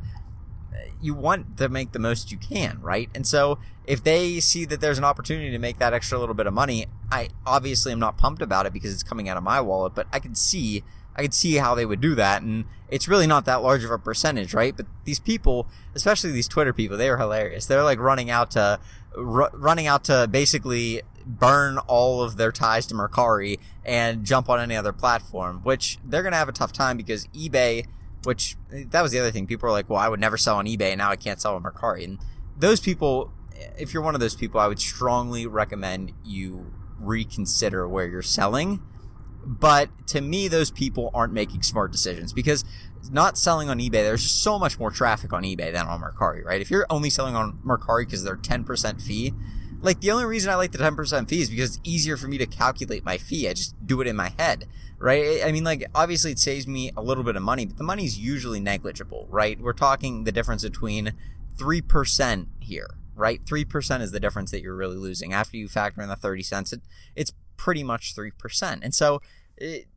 you 1.01 1.13
want 1.13 1.57
to 1.57 1.69
make 1.69 1.91
the 1.91 1.99
most 1.99 2.31
you 2.31 2.37
can, 2.37 2.79
right? 2.81 3.09
And 3.15 3.25
so 3.25 3.59
if 3.85 4.03
they 4.03 4.39
see 4.39 4.65
that 4.65 4.81
there's 4.81 4.97
an 4.97 5.03
opportunity 5.03 5.51
to 5.51 5.59
make 5.59 5.79
that 5.79 5.93
extra 5.93 6.19
little 6.19 6.35
bit 6.35 6.47
of 6.47 6.53
money, 6.53 6.85
I 7.11 7.29
obviously 7.45 7.91
am 7.91 7.99
not 7.99 8.17
pumped 8.17 8.41
about 8.41 8.65
it 8.65 8.73
because 8.73 8.93
it's 8.93 9.03
coming 9.03 9.27
out 9.27 9.37
of 9.37 9.43
my 9.43 9.59
wallet, 9.61 9.95
but 9.95 10.07
I 10.11 10.19
can 10.19 10.35
see 10.35 10.83
I 11.13 11.21
could 11.23 11.33
see 11.33 11.55
how 11.55 11.75
they 11.75 11.85
would 11.85 11.99
do 11.99 12.15
that 12.15 12.41
and 12.41 12.65
it's 12.89 13.07
really 13.07 13.27
not 13.27 13.45
that 13.45 13.61
large 13.61 13.83
of 13.83 13.91
a 13.91 13.97
percentage, 13.97 14.53
right? 14.53 14.75
But 14.75 14.85
these 15.05 15.19
people, 15.19 15.67
especially 15.95 16.31
these 16.31 16.47
Twitter 16.47 16.73
people, 16.73 16.97
they 16.97 17.09
are 17.09 17.17
hilarious. 17.17 17.65
They're 17.65 17.83
like 17.83 17.99
running 17.99 18.29
out 18.29 18.51
to 18.51 18.79
r- 19.17 19.51
running 19.53 19.87
out 19.87 20.03
to 20.05 20.27
basically 20.29 21.01
burn 21.25 21.77
all 21.79 22.21
of 22.21 22.37
their 22.37 22.51
ties 22.51 22.85
to 22.87 22.95
Mercari 22.95 23.59
and 23.85 24.25
jump 24.25 24.49
on 24.49 24.59
any 24.59 24.75
other 24.75 24.91
platform, 24.91 25.61
which 25.63 25.99
they're 26.03 26.23
going 26.23 26.33
to 26.33 26.37
have 26.37 26.49
a 26.49 26.53
tough 26.53 26.73
time 26.73 26.97
because 26.97 27.27
eBay 27.27 27.85
which 28.23 28.55
eh, 28.73 28.83
that 28.89 29.01
was 29.01 29.11
the 29.11 29.19
other 29.19 29.31
thing. 29.31 29.47
People 29.47 29.69
are 29.69 29.71
like, 29.71 29.89
well, 29.89 29.99
I 29.99 30.09
would 30.09 30.19
never 30.19 30.37
sell 30.37 30.57
on 30.57 30.65
eBay, 30.65 30.97
now 30.97 31.09
I 31.09 31.15
can't 31.15 31.41
sell 31.41 31.55
on 31.55 31.63
Mercari. 31.63 32.03
And 32.03 32.19
those 32.57 32.79
people, 32.79 33.31
eh, 33.55 33.69
if 33.79 33.93
you're 33.93 34.03
one 34.03 34.15
of 34.15 34.21
those 34.21 34.35
people, 34.35 34.59
I 34.59 34.67
would 34.67 34.79
strongly 34.79 35.45
recommend 35.45 36.13
you 36.23 36.73
reconsider 36.99 37.87
where 37.87 38.07
you're 38.07 38.21
selling. 38.21 38.81
But 39.43 40.07
to 40.09 40.21
me, 40.21 40.47
those 40.47 40.69
people 40.69 41.09
aren't 41.13 41.33
making 41.33 41.63
smart 41.63 41.91
decisions 41.91 42.31
because 42.31 42.63
not 43.09 43.37
selling 43.37 43.69
on 43.69 43.79
eBay, 43.79 44.03
there's 44.03 44.23
so 44.23 44.59
much 44.59 44.79
more 44.79 44.91
traffic 44.91 45.33
on 45.33 45.43
eBay 45.43 45.73
than 45.73 45.87
on 45.87 45.99
Mercari, 45.99 46.45
right? 46.45 46.61
If 46.61 46.69
you're 46.69 46.85
only 46.89 47.09
selling 47.09 47.35
on 47.35 47.57
Mercari 47.65 48.05
because 48.05 48.23
they're 48.23 48.37
10% 48.37 49.01
fee, 49.01 49.33
like 49.81 50.01
the 50.01 50.11
only 50.11 50.25
reason 50.25 50.51
I 50.51 50.55
like 50.55 50.71
the 50.71 50.77
10% 50.77 51.27
fee 51.27 51.41
is 51.41 51.49
because 51.49 51.77
it's 51.77 51.79
easier 51.83 52.17
for 52.17 52.27
me 52.27 52.37
to 52.37 52.45
calculate 52.45 53.03
my 53.03 53.17
fee. 53.17 53.49
I 53.49 53.53
just 53.53 53.75
do 53.85 53.99
it 54.01 54.07
in 54.07 54.15
my 54.15 54.29
head 54.37 54.67
right? 55.01 55.43
I 55.43 55.51
mean, 55.51 55.63
like, 55.63 55.83
obviously 55.95 56.31
it 56.31 56.39
saves 56.39 56.67
me 56.67 56.91
a 56.95 57.01
little 57.01 57.23
bit 57.23 57.35
of 57.35 57.41
money, 57.41 57.65
but 57.65 57.77
the 57.77 57.83
money's 57.83 58.19
usually 58.19 58.59
negligible, 58.59 59.27
right? 59.29 59.59
We're 59.59 59.73
talking 59.73 60.23
the 60.23 60.31
difference 60.31 60.61
between 60.61 61.13
3% 61.57 62.47
here, 62.59 62.87
right? 63.15 63.43
3% 63.43 64.01
is 64.01 64.11
the 64.11 64.19
difference 64.19 64.51
that 64.51 64.61
you're 64.61 64.75
really 64.75 64.97
losing. 64.97 65.33
After 65.33 65.57
you 65.57 65.67
factor 65.67 66.01
in 66.03 66.07
the 66.07 66.15
30 66.15 66.43
cents, 66.43 66.71
it, 66.71 66.81
it's 67.15 67.33
pretty 67.57 67.83
much 67.83 68.15
3%. 68.15 68.79
And 68.83 68.93
so, 68.93 69.21
it, 69.57 69.87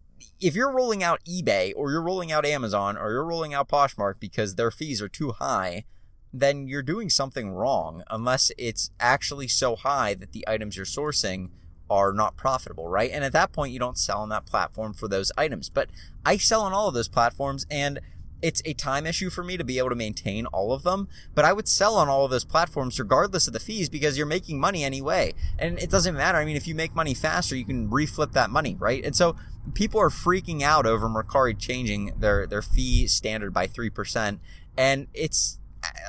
if 0.41 0.55
you're 0.55 0.73
rolling 0.73 1.03
out 1.03 1.21
eBay 1.25 1.75
or 1.77 1.91
you're 1.91 2.03
rolling 2.03 2.33
out 2.33 2.47
Amazon 2.47 2.97
or 2.97 3.11
you're 3.11 3.27
rolling 3.27 3.53
out 3.53 3.69
Poshmark 3.69 4.19
because 4.19 4.55
their 4.55 4.71
fees 4.71 5.03
are 5.03 5.09
too 5.09 5.33
high, 5.33 5.85
then 6.33 6.67
you're 6.67 6.83
doing 6.83 7.11
something 7.11 7.51
wrong 7.51 8.03
unless 8.09 8.51
it's 8.57 8.91
actually 8.99 9.49
so 9.49 9.77
high 9.77 10.15
that 10.15 10.33
the 10.33 10.45
items 10.49 10.79
you're 10.79 10.87
sourcing– 10.87 11.51
are 11.91 12.13
not 12.13 12.37
profitable, 12.37 12.89
right? 12.89 13.11
And 13.11 13.25
at 13.25 13.33
that 13.33 13.53
point, 13.53 13.73
you 13.73 13.79
don't 13.79 13.99
sell 13.99 14.21
on 14.21 14.29
that 14.31 14.47
platform 14.47 14.95
for 14.95 15.09
those 15.09 15.31
items. 15.37 15.69
But 15.69 15.91
I 16.25 16.37
sell 16.37 16.63
on 16.63 16.73
all 16.73 16.89
of 16.89 16.95
those 16.95 17.09
platforms 17.09 17.67
and 17.71 18.01
it's 18.45 18.61
a 18.67 18.75
time 18.75 19.07
issue 19.07 19.31
for 19.31 19.43
me 19.43 19.57
to 19.57 19.65
be 19.65 19.79
able 19.79 19.89
to 19.89 19.95
maintain 19.95 20.45
all 20.47 20.73
of 20.73 20.83
them, 20.83 21.09
but 21.35 21.47
I 21.47 21.55
would 21.55 21.67
sell 21.67 21.97
on 21.97 22.11
all 22.11 22.27
of 22.27 22.31
those 22.31 22.45
platforms 22.45 23.01
regardless 23.01 23.47
of 23.47 23.55
the 23.55 23.59
fees 23.59 23.89
because 23.89 24.19
you're 24.19 24.27
making 24.27 24.61
money 24.61 24.85
anyway. 24.85 25.33
And 25.59 25.79
it 25.79 25.91
doesn't 25.91 26.15
matter. 26.15 26.37
I 26.37 26.45
mean, 26.45 26.55
if 26.55 26.69
you 26.69 26.75
make 26.75 26.95
money 26.95 27.15
faster, 27.15 27.57
you 27.57 27.65
can 27.65 27.89
reflip 27.89 28.33
that 28.33 28.51
money, 28.51 28.77
right? 28.79 29.03
And 29.03 29.17
so 29.17 29.37
people 29.73 29.99
are 29.99 30.11
freaking 30.11 30.61
out 30.61 30.85
over 30.85 31.09
Mercari 31.09 31.59
changing 31.59 32.13
their, 32.19 32.47
their 32.47 32.61
fee 32.61 33.07
standard 33.07 33.55
by 33.55 33.67
3%. 33.67 34.39
And 34.77 35.07
it's 35.15 35.59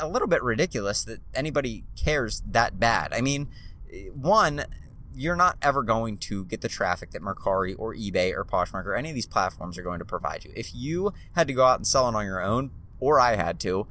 a 0.01 0.08
little 0.08 0.27
bit 0.27 0.44
ridiculous 0.44 1.05
that 1.05 1.22
anybody 1.34 1.86
cares 1.96 2.44
that 2.46 2.82
bad. 2.82 3.13
I 3.13 3.22
mean, 3.22 3.48
one, 4.13 4.65
you're 5.15 5.36
not 5.36 5.57
ever 5.62 5.84
going 5.84 6.17
to 6.17 6.45
get 6.45 6.62
the 6.62 6.67
traffic 6.67 7.12
that 7.12 7.22
Mercari 7.22 7.75
or 7.77 7.95
eBay 7.95 8.34
or 8.34 8.43
Poshmark 8.43 8.86
or 8.86 8.95
any 8.95 9.10
of 9.10 9.15
these 9.15 9.25
platforms 9.25 9.77
are 9.77 9.84
going 9.84 10.00
to 10.00 10.05
provide 10.05 10.43
you. 10.45 10.51
If 10.55 10.75
you 10.75 11.13
had 11.36 11.48
to 11.48 11.53
go 11.53 11.65
out 11.65 11.79
and 11.79 11.88
sell 11.88 12.07
it 12.10 12.15
on 12.15 12.25
your 12.25 12.43
own, 12.43 12.72
or 13.00 13.19
I 13.19 13.36
had 13.36 13.60
to, 13.62 13.88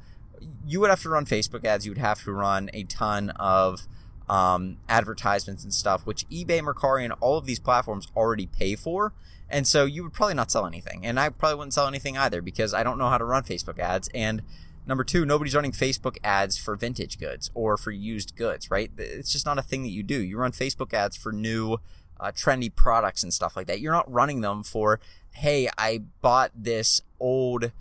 you 0.65 0.79
would 0.79 0.89
have 0.89 1.01
to 1.03 1.09
run 1.09 1.25
Facebook 1.25 1.65
ads. 1.65 1.85
You 1.85 1.91
would 1.91 1.97
have 1.97 2.23
to 2.23 2.31
run 2.31 2.69
a 2.73 2.83
ton 2.83 3.31
of 3.31 3.87
um, 4.27 4.77
advertisements 4.89 5.63
and 5.63 5.73
stuff, 5.73 6.05
which 6.05 6.27
eBay, 6.29 6.61
Mercari, 6.61 7.03
and 7.03 7.13
all 7.19 7.37
of 7.37 7.45
these 7.45 7.59
platforms 7.59 8.07
already 8.15 8.45
pay 8.45 8.75
for. 8.75 9.13
And 9.49 9.67
so 9.67 9.85
you 9.85 10.03
would 10.03 10.13
probably 10.13 10.33
not 10.33 10.51
sell 10.51 10.65
anything. 10.65 11.05
And 11.05 11.19
I 11.19 11.29
probably 11.29 11.57
wouldn't 11.57 11.73
sell 11.73 11.87
anything 11.87 12.17
either 12.17 12.41
because 12.41 12.73
I 12.73 12.83
don't 12.83 12.97
know 12.97 13.09
how 13.09 13.19
to 13.19 13.25
run 13.25 13.43
Facebook 13.43 13.77
ads. 13.77 14.09
And 14.13 14.41
Number 14.87 15.03
two, 15.03 15.25
nobody's 15.25 15.55
running 15.55 15.71
Facebook 15.71 16.17
ads 16.23 16.57
for 16.57 16.75
vintage 16.75 17.19
goods 17.19 17.49
or 17.53 17.75
for 17.77 17.91
used 17.91 18.35
goods, 18.35 18.69
right? 18.69 18.91
It's 18.97 19.31
just 19.31 19.45
not 19.45 19.57
a 19.57 19.63
thing 19.63 19.83
that 19.83 19.89
you 19.89 20.03
do. 20.03 20.21
You 20.21 20.37
run 20.37 20.51
Facebook 20.51 20.93
ads 20.93 21.17
for 21.17 21.31
new 21.31 21.77
uh, 22.19 22.31
trendy 22.31 22.73
products 22.73 23.23
and 23.23 23.33
stuff 23.33 23.55
like 23.55 23.67
that. 23.67 23.79
You're 23.79 23.93
not 23.93 24.11
running 24.11 24.41
them 24.41 24.63
for, 24.63 24.99
hey, 25.33 25.69
I 25.77 26.03
bought 26.21 26.51
this 26.55 27.01
old 27.19 27.71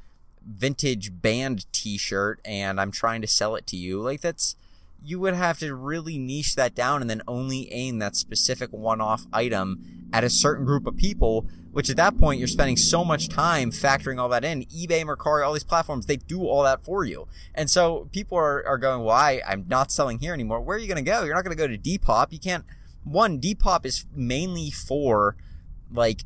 vintage 0.46 1.20
band 1.20 1.70
t-shirt 1.72 2.40
and 2.44 2.80
I'm 2.80 2.90
trying 2.90 3.20
to 3.20 3.26
sell 3.26 3.54
it 3.54 3.66
to 3.68 3.76
you. 3.76 4.00
Like 4.00 4.20
that's 4.20 4.56
you 5.04 5.20
would 5.20 5.34
have 5.34 5.58
to 5.58 5.74
really 5.74 6.18
niche 6.18 6.54
that 6.56 6.74
down 6.74 7.02
and 7.02 7.10
then 7.10 7.20
only 7.28 7.70
aim 7.70 7.98
that 7.98 8.16
specific 8.16 8.70
one-off 8.72 9.26
item 9.32 10.08
at 10.14 10.24
a 10.24 10.30
certain 10.30 10.64
group 10.64 10.86
of 10.86 10.96
people, 10.96 11.46
which 11.72 11.90
at 11.90 11.96
that 11.96 12.16
point 12.16 12.38
you're 12.38 12.48
spending 12.48 12.76
so 12.76 13.04
much 13.04 13.28
time 13.28 13.70
factoring 13.70 14.18
all 14.18 14.30
that 14.30 14.44
in. 14.44 14.62
eBay, 14.64 15.04
Mercari, 15.04 15.44
all 15.44 15.52
these 15.52 15.62
platforms, 15.62 16.06
they 16.06 16.16
do 16.16 16.46
all 16.46 16.62
that 16.62 16.82
for 16.84 17.04
you. 17.04 17.28
And 17.54 17.68
so 17.68 18.08
people 18.12 18.38
are, 18.38 18.66
are 18.66 18.78
going, 18.78 19.04
well, 19.04 19.14
I, 19.14 19.42
I'm 19.46 19.66
not 19.68 19.92
selling 19.92 20.20
here 20.20 20.32
anymore. 20.32 20.62
Where 20.62 20.76
are 20.76 20.80
you 20.80 20.88
going 20.88 21.04
to 21.04 21.10
go? 21.10 21.24
You're 21.24 21.34
not 21.34 21.44
going 21.44 21.56
to 21.56 21.60
go 21.60 21.66
to 21.66 21.76
Depop. 21.76 22.32
You 22.32 22.38
can't, 22.38 22.64
one, 23.02 23.40
Depop 23.40 23.84
is 23.84 24.06
mainly 24.14 24.70
for 24.70 25.36
like 25.92 26.24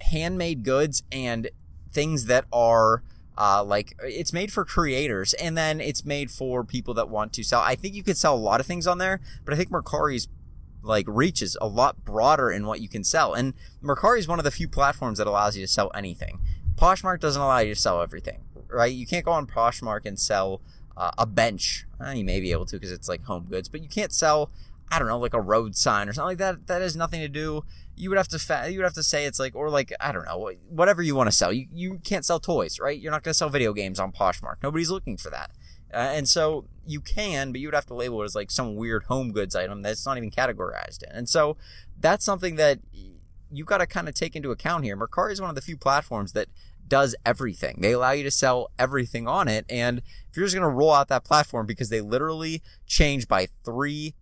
handmade 0.00 0.62
goods 0.62 1.02
and 1.12 1.50
things 1.92 2.24
that 2.24 2.46
are 2.52 3.02
uh, 3.38 3.62
like 3.64 3.96
it's 4.02 4.32
made 4.32 4.52
for 4.52 4.64
creators 4.64 5.32
and 5.34 5.56
then 5.56 5.80
it's 5.80 6.04
made 6.04 6.30
for 6.30 6.64
people 6.64 6.92
that 6.94 7.08
want 7.08 7.32
to 7.34 7.44
sell. 7.44 7.60
I 7.60 7.76
think 7.76 7.94
you 7.94 8.02
could 8.02 8.16
sell 8.16 8.34
a 8.34 8.36
lot 8.36 8.58
of 8.58 8.66
things 8.66 8.86
on 8.86 8.98
there, 8.98 9.20
but 9.44 9.54
I 9.54 9.56
think 9.56 9.70
Mercari's 9.70 10.28
like 10.82 11.06
reach 11.08 11.40
is 11.40 11.56
a 11.60 11.68
lot 11.68 12.04
broader 12.04 12.50
in 12.50 12.66
what 12.66 12.80
you 12.80 12.88
can 12.88 13.04
sell. 13.04 13.34
And 13.34 13.54
Mercari 13.82 14.18
is 14.18 14.26
one 14.26 14.40
of 14.40 14.44
the 14.44 14.50
few 14.50 14.68
platforms 14.68 15.18
that 15.18 15.26
allows 15.28 15.56
you 15.56 15.64
to 15.64 15.72
sell 15.72 15.90
anything. 15.94 16.40
Poshmark 16.74 17.20
doesn't 17.20 17.40
allow 17.40 17.58
you 17.58 17.74
to 17.74 17.80
sell 17.80 18.02
everything, 18.02 18.40
right? 18.68 18.92
You 18.92 19.06
can't 19.06 19.24
go 19.24 19.32
on 19.32 19.46
Poshmark 19.46 20.04
and 20.04 20.18
sell 20.18 20.60
uh, 20.96 21.12
a 21.16 21.26
bench. 21.26 21.86
Eh, 22.04 22.14
you 22.14 22.24
may 22.24 22.40
be 22.40 22.50
able 22.50 22.66
to 22.66 22.76
because 22.76 22.90
it's 22.90 23.08
like 23.08 23.22
home 23.24 23.46
goods, 23.48 23.68
but 23.68 23.82
you 23.82 23.88
can't 23.88 24.12
sell 24.12 24.50
I 24.90 24.98
don't 24.98 25.08
know, 25.08 25.18
like 25.18 25.34
a 25.34 25.40
road 25.40 25.76
sign 25.76 26.08
or 26.08 26.12
something 26.12 26.28
like 26.28 26.38
that. 26.38 26.66
That 26.66 26.82
has 26.82 26.96
nothing 26.96 27.20
to 27.20 27.28
do. 27.28 27.64
You 27.98 28.10
would 28.10 28.16
have 28.18 28.28
to 28.28 28.38
fa- 28.38 28.68
you 28.70 28.78
would 28.78 28.84
have 28.84 28.94
to 28.94 29.02
say 29.02 29.24
it's 29.26 29.38
like 29.38 29.54
or 29.54 29.70
like 29.70 29.92
I 30.00 30.12
don't 30.12 30.24
know 30.24 30.52
whatever 30.68 31.02
you 31.02 31.14
want 31.14 31.28
to 31.28 31.36
sell. 31.36 31.52
You 31.52 31.66
you 31.72 32.00
can't 32.04 32.24
sell 32.24 32.40
toys, 32.40 32.78
right? 32.80 32.98
You're 32.98 33.12
not 33.12 33.22
going 33.22 33.32
to 33.32 33.38
sell 33.38 33.48
video 33.48 33.72
games 33.72 33.98
on 33.98 34.12
Poshmark. 34.12 34.56
Nobody's 34.62 34.90
looking 34.90 35.16
for 35.16 35.30
that. 35.30 35.50
Uh, 35.92 36.12
and 36.14 36.28
so 36.28 36.66
you 36.86 37.00
can, 37.00 37.50
but 37.50 37.60
you 37.60 37.66
would 37.66 37.74
have 37.74 37.86
to 37.86 37.94
label 37.94 38.20
it 38.22 38.26
as 38.26 38.34
like 38.34 38.50
some 38.50 38.76
weird 38.76 39.04
home 39.04 39.32
goods 39.32 39.56
item 39.56 39.82
that's 39.82 40.04
not 40.04 40.18
even 40.18 40.30
categorized 40.30 41.02
in. 41.02 41.16
And 41.16 41.28
so 41.28 41.56
that's 41.98 42.24
something 42.24 42.56
that 42.56 42.78
you 43.50 43.64
got 43.64 43.78
to 43.78 43.86
kind 43.86 44.08
of 44.08 44.14
take 44.14 44.36
into 44.36 44.50
account 44.50 44.84
here. 44.84 44.96
Mercari 44.96 45.32
is 45.32 45.40
one 45.40 45.48
of 45.50 45.56
the 45.56 45.62
few 45.62 45.76
platforms 45.76 46.32
that 46.32 46.48
does 46.86 47.14
everything. 47.24 47.78
They 47.80 47.92
allow 47.92 48.12
you 48.12 48.22
to 48.24 48.30
sell 48.30 48.70
everything 48.78 49.28
on 49.28 49.48
it. 49.48 49.66
And 49.68 49.98
if 49.98 50.36
you're 50.36 50.46
just 50.46 50.56
going 50.56 50.68
to 50.68 50.74
roll 50.74 50.92
out 50.92 51.08
that 51.08 51.24
platform 51.24 51.66
because 51.66 51.90
they 51.90 52.00
literally 52.00 52.62
change 52.86 53.28
by 53.28 53.48
3%, 53.64 54.14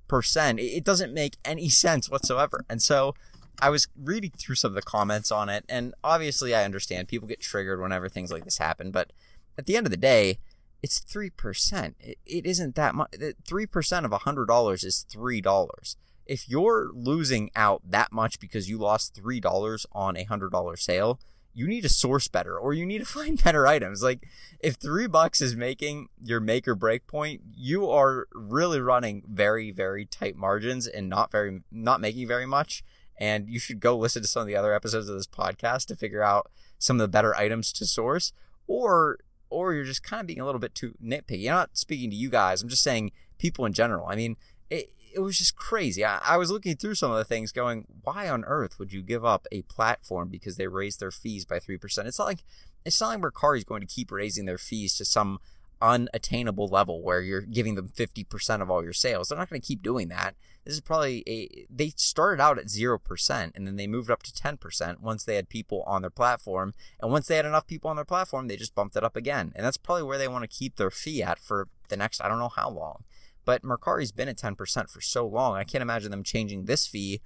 it 0.58 0.84
doesn't 0.84 1.14
make 1.14 1.36
any 1.44 1.68
sense 1.68 2.10
whatsoever. 2.10 2.64
And 2.68 2.82
so 2.82 3.14
I 3.60 3.70
was 3.70 3.88
reading 4.00 4.32
through 4.36 4.56
some 4.56 4.70
of 4.70 4.74
the 4.74 4.82
comments 4.82 5.30
on 5.30 5.48
it. 5.48 5.64
And 5.68 5.94
obviously, 6.04 6.54
I 6.54 6.64
understand 6.64 7.08
people 7.08 7.28
get 7.28 7.40
triggered 7.40 7.80
whenever 7.80 8.08
things 8.08 8.30
like 8.30 8.44
this 8.44 8.58
happen. 8.58 8.90
But 8.90 9.12
at 9.58 9.66
the 9.66 9.76
end 9.76 9.86
of 9.86 9.90
the 9.90 9.96
day, 9.96 10.38
it's 10.82 11.00
3%. 11.00 11.94
It, 12.00 12.18
it 12.26 12.46
isn't 12.46 12.74
that 12.74 12.94
much. 12.94 13.12
3% 13.12 14.04
of 14.04 14.10
$100 14.10 14.84
is 14.84 15.06
$3 15.10 15.96
if 16.26 16.48
you're 16.48 16.90
losing 16.92 17.50
out 17.56 17.82
that 17.88 18.12
much 18.12 18.38
because 18.40 18.68
you 18.68 18.78
lost 18.78 19.14
$3 19.14 19.86
on 19.92 20.16
a 20.16 20.24
$100 20.24 20.78
sale, 20.78 21.20
you 21.54 21.66
need 21.66 21.82
to 21.82 21.88
source 21.88 22.28
better 22.28 22.58
or 22.58 22.74
you 22.74 22.84
need 22.84 22.98
to 22.98 23.04
find 23.06 23.42
better 23.42 23.66
items. 23.66 24.02
Like 24.02 24.26
if 24.60 24.74
three 24.74 25.06
bucks 25.06 25.40
is 25.40 25.56
making 25.56 26.08
your 26.20 26.40
make 26.40 26.68
or 26.68 26.74
break 26.74 27.06
point, 27.06 27.40
you 27.54 27.88
are 27.88 28.26
really 28.32 28.80
running 28.80 29.22
very, 29.26 29.70
very 29.70 30.04
tight 30.04 30.36
margins 30.36 30.86
and 30.86 31.08
not 31.08 31.30
very, 31.30 31.62
not 31.70 32.00
making 32.00 32.28
very 32.28 32.46
much. 32.46 32.84
And 33.18 33.48
you 33.48 33.58
should 33.58 33.80
go 33.80 33.96
listen 33.96 34.22
to 34.22 34.28
some 34.28 34.42
of 34.42 34.46
the 34.46 34.56
other 34.56 34.74
episodes 34.74 35.08
of 35.08 35.16
this 35.16 35.26
podcast 35.26 35.86
to 35.86 35.96
figure 35.96 36.22
out 36.22 36.50
some 36.78 36.96
of 36.96 37.00
the 37.00 37.08
better 37.08 37.34
items 37.34 37.72
to 37.72 37.86
source 37.86 38.32
or, 38.66 39.18
or 39.48 39.72
you're 39.72 39.84
just 39.84 40.02
kind 40.02 40.20
of 40.20 40.26
being 40.26 40.40
a 40.40 40.44
little 40.44 40.60
bit 40.60 40.74
too 40.74 40.94
nitpicky. 41.02 41.48
I'm 41.48 41.54
not 41.54 41.76
speaking 41.76 42.10
to 42.10 42.16
you 42.16 42.28
guys. 42.28 42.62
I'm 42.62 42.68
just 42.68 42.82
saying 42.82 43.12
people 43.38 43.64
in 43.64 43.72
general. 43.72 44.06
I 44.06 44.16
mean, 44.16 44.36
it, 44.70 44.92
it 45.14 45.20
was 45.20 45.38
just 45.38 45.56
crazy. 45.56 46.04
I, 46.04 46.20
I, 46.22 46.36
was 46.36 46.50
looking 46.50 46.76
through 46.76 46.96
some 46.96 47.10
of 47.10 47.16
the 47.16 47.24
things 47.24 47.52
going, 47.52 47.86
why 48.02 48.28
on 48.28 48.44
earth 48.44 48.78
would 48.78 48.92
you 48.92 49.02
give 49.02 49.24
up 49.24 49.46
a 49.50 49.62
platform 49.62 50.28
because 50.28 50.56
they 50.56 50.66
raised 50.66 51.00
their 51.00 51.10
fees 51.10 51.46
by 51.46 51.58
3%? 51.58 51.80
It's 52.04 52.18
not 52.18 52.26
like, 52.26 52.44
it's 52.84 53.00
not 53.00 53.08
like 53.08 53.20
Mercari 53.20 53.58
is 53.58 53.64
going 53.64 53.80
to 53.80 53.86
keep 53.86 54.10
raising 54.10 54.44
their 54.44 54.58
fees 54.58 54.94
to 54.96 55.06
some 55.06 55.38
unattainable 55.80 56.68
level 56.68 57.02
where 57.02 57.20
you're 57.20 57.42
giving 57.42 57.74
them 57.74 57.88
50% 57.88 58.62
of 58.62 58.70
all 58.70 58.82
your 58.82 58.92
sales. 58.92 59.28
They're 59.28 59.38
not 59.38 59.50
going 59.50 59.60
to 59.60 59.66
keep 59.66 59.82
doing 59.82 60.08
that. 60.08 60.34
This 60.64 60.74
is 60.74 60.80
probably 60.80 61.22
a, 61.28 61.66
they 61.70 61.92
started 61.96 62.42
out 62.42 62.58
at 62.58 62.66
0% 62.66 63.50
and 63.54 63.66
then 63.66 63.76
they 63.76 63.86
moved 63.86 64.10
up 64.10 64.22
to 64.24 64.32
10% 64.32 65.00
once 65.00 65.24
they 65.24 65.36
had 65.36 65.48
people 65.48 65.82
on 65.86 66.02
their 66.02 66.10
platform. 66.10 66.74
And 67.00 67.12
once 67.12 67.26
they 67.26 67.36
had 67.36 67.46
enough 67.46 67.66
people 67.66 67.90
on 67.90 67.96
their 67.96 68.04
platform, 68.04 68.48
they 68.48 68.56
just 68.56 68.74
bumped 68.74 68.96
it 68.96 69.04
up 69.04 69.16
again. 69.16 69.52
And 69.54 69.64
that's 69.64 69.76
probably 69.76 70.04
where 70.04 70.18
they 70.18 70.28
want 70.28 70.42
to 70.42 70.58
keep 70.58 70.76
their 70.76 70.90
fee 70.90 71.22
at 71.22 71.38
for 71.38 71.68
the 71.88 71.96
next, 71.96 72.20
I 72.20 72.28
don't 72.28 72.38
know 72.38 72.48
how 72.48 72.70
long. 72.70 73.04
But 73.44 73.62
Mercari's 73.62 74.12
been 74.12 74.28
at 74.28 74.38
10% 74.38 74.90
for 74.90 75.00
so 75.00 75.26
long. 75.26 75.56
I 75.56 75.64
can't 75.64 75.82
imagine 75.82 76.10
them 76.10 76.24
changing 76.24 76.64
this 76.64 76.86
fee 76.86 77.20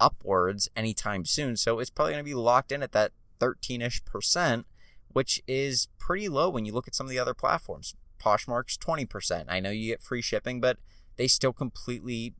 upwards 0.00 0.68
anytime 0.74 1.24
soon. 1.24 1.56
So 1.56 1.78
it's 1.78 1.90
probably 1.90 2.14
going 2.14 2.24
to 2.24 2.28
be 2.28 2.34
locked 2.34 2.72
in 2.72 2.82
at 2.82 2.92
that 2.92 3.12
13 3.40 3.82
ish 3.82 4.04
percent, 4.04 4.66
which 5.16 5.42
is 5.48 5.88
pretty 5.98 6.28
low 6.28 6.50
when 6.50 6.66
you 6.66 6.74
look 6.74 6.86
at 6.86 6.94
some 6.94 7.06
of 7.06 7.10
the 7.10 7.18
other 7.18 7.32
platforms. 7.32 7.94
Poshmark's 8.22 8.76
20%. 8.76 9.46
I 9.48 9.60
know 9.60 9.70
you 9.70 9.86
get 9.86 10.02
free 10.02 10.20
shipping, 10.20 10.60
but 10.60 10.76
they 11.16 11.26
still 11.26 11.54
completely, 11.54 12.34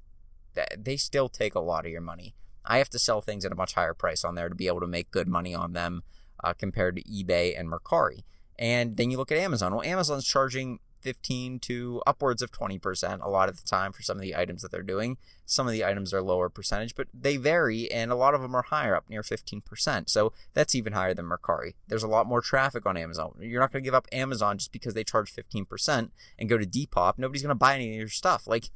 they 0.76 0.98
still 0.98 1.30
take 1.30 1.54
a 1.54 1.60
lot 1.60 1.86
of 1.86 1.90
your 1.90 2.02
money. 2.02 2.34
I 2.66 2.76
have 2.76 2.90
to 2.90 2.98
sell 2.98 3.22
things 3.22 3.46
at 3.46 3.52
a 3.52 3.54
much 3.54 3.72
higher 3.72 3.94
price 3.94 4.24
on 4.24 4.34
there 4.34 4.50
to 4.50 4.54
be 4.54 4.66
able 4.66 4.80
to 4.80 4.86
make 4.86 5.10
good 5.10 5.26
money 5.26 5.54
on 5.54 5.72
them 5.72 6.02
uh, 6.44 6.52
compared 6.52 6.96
to 6.96 7.02
eBay 7.04 7.58
and 7.58 7.66
Mercari. 7.66 8.24
And 8.58 8.98
then 8.98 9.10
you 9.10 9.16
look 9.16 9.32
at 9.32 9.38
Amazon. 9.38 9.72
Well, 9.74 9.82
Amazon's 9.82 10.26
charging 10.26 10.78
15 11.00 11.58
to 11.60 12.02
upwards 12.06 12.42
of 12.42 12.50
20% 12.50 13.24
a 13.24 13.28
lot 13.28 13.48
of 13.48 13.56
the 13.56 13.68
time 13.68 13.92
for 13.92 14.02
some 14.02 14.16
of 14.16 14.22
the 14.22 14.36
items 14.36 14.62
that 14.62 14.70
they're 14.70 14.82
doing. 14.82 15.18
Some 15.44 15.66
of 15.66 15.72
the 15.72 15.84
items 15.84 16.12
are 16.12 16.22
lower 16.22 16.48
percentage, 16.48 16.94
but 16.94 17.08
they 17.14 17.36
vary, 17.36 17.90
and 17.90 18.10
a 18.10 18.16
lot 18.16 18.34
of 18.34 18.42
them 18.42 18.54
are 18.54 18.62
higher, 18.62 18.96
up 18.96 19.08
near 19.08 19.22
15%. 19.22 20.08
So 20.08 20.32
that's 20.54 20.74
even 20.74 20.92
higher 20.92 21.14
than 21.14 21.26
Mercari. 21.26 21.74
There's 21.88 22.02
a 22.02 22.08
lot 22.08 22.26
more 22.26 22.40
traffic 22.40 22.86
on 22.86 22.96
Amazon. 22.96 23.36
You're 23.40 23.60
not 23.60 23.72
going 23.72 23.82
to 23.82 23.86
give 23.86 23.94
up 23.94 24.08
Amazon 24.10 24.58
just 24.58 24.72
because 24.72 24.94
they 24.94 25.04
charge 25.04 25.32
15% 25.32 26.10
and 26.38 26.48
go 26.48 26.58
to 26.58 26.66
Depop. 26.66 27.14
Nobody's 27.18 27.42
going 27.42 27.50
to 27.50 27.54
buy 27.54 27.74
any 27.74 27.90
of 27.90 27.98
your 27.98 28.08
stuff. 28.08 28.46
Like, 28.46 28.70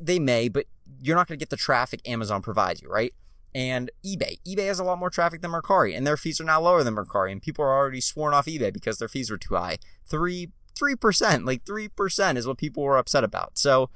they 0.00 0.18
may, 0.18 0.48
but 0.48 0.66
you're 1.00 1.16
not 1.16 1.28
going 1.28 1.38
to 1.38 1.42
get 1.42 1.50
the 1.50 1.56
traffic 1.56 2.00
Amazon 2.08 2.42
provides 2.42 2.82
you, 2.82 2.88
right? 2.88 3.12
and 3.56 3.90
eBay. 4.04 4.38
eBay 4.46 4.66
has 4.66 4.78
a 4.78 4.84
lot 4.84 4.98
more 4.98 5.08
traffic 5.08 5.40
than 5.40 5.50
Mercari, 5.50 5.96
and 5.96 6.06
their 6.06 6.18
fees 6.18 6.38
are 6.42 6.44
now 6.44 6.60
lower 6.60 6.82
than 6.82 6.94
Mercari, 6.94 7.32
and 7.32 7.40
people 7.40 7.64
are 7.64 7.74
already 7.74 8.02
sworn 8.02 8.34
off 8.34 8.44
eBay 8.44 8.70
because 8.70 8.98
their 8.98 9.08
fees 9.08 9.30
were 9.30 9.38
too 9.38 9.54
high. 9.54 9.78
Three 10.04 10.50
3%. 10.76 11.46
Like 11.46 11.64
3% 11.64 12.36
is 12.36 12.46
what 12.46 12.58
people 12.58 12.82
were 12.82 12.98
upset 12.98 13.24
about. 13.24 13.58
So 13.58 13.90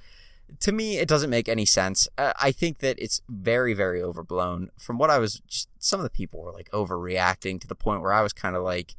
to 0.59 0.73
me, 0.73 0.99
it 0.99 1.09
doesn't 1.09 1.31
make 1.31 1.49
any 1.49 1.65
sense. 1.65 2.09
Uh, 2.19 2.33
I 2.41 2.51
think 2.51 2.79
that 2.79 2.99
it's 2.99 3.23
very, 3.29 3.73
very 3.75 4.03
overblown. 4.03 4.71
From 4.79 4.99
what 4.99 5.11
I 5.11 5.19
was, 5.19 5.41
just, 5.47 5.69
some 5.79 6.01
of 6.01 6.05
the 6.05 6.11
people 6.11 6.43
were 6.43 6.53
like 6.53 6.71
overreacting 6.71 7.61
to 7.61 7.69
the 7.69 7.77
point 7.77 8.03
where 8.03 8.13
I 8.13 8.23
was 8.23 8.33
kind 8.33 8.57
of 8.57 8.65
like, 8.65 8.97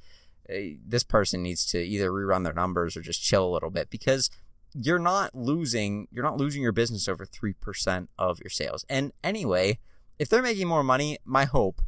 this 0.86 1.04
person 1.04 1.44
needs 1.44 1.66
to 1.68 1.80
either 1.80 2.12
rerun 2.12 2.44
their 2.44 2.54
numbers 2.54 2.98
or 2.98 3.02
just 3.02 3.24
chill 3.24 3.48
a 3.48 3.54
little 3.54 3.70
bit 3.70 3.90
because 3.90 4.30
you're 4.74 5.00
not 5.00 5.36
losing, 5.36 6.08
you're 6.12 6.24
not 6.24 6.38
losing 6.38 6.62
your 6.62 6.72
business 6.72 7.08
over 7.08 7.26
3% 7.26 8.08
of 8.18 8.40
your 8.40 8.50
sales. 8.50 8.86
And 8.90 9.14
anyway, 9.24 9.80
if 10.20 10.30
they're 10.30 10.42
making 10.42 10.68
more 10.68 10.84
money, 10.84 11.18
my 11.26 11.46
hope 11.46 11.82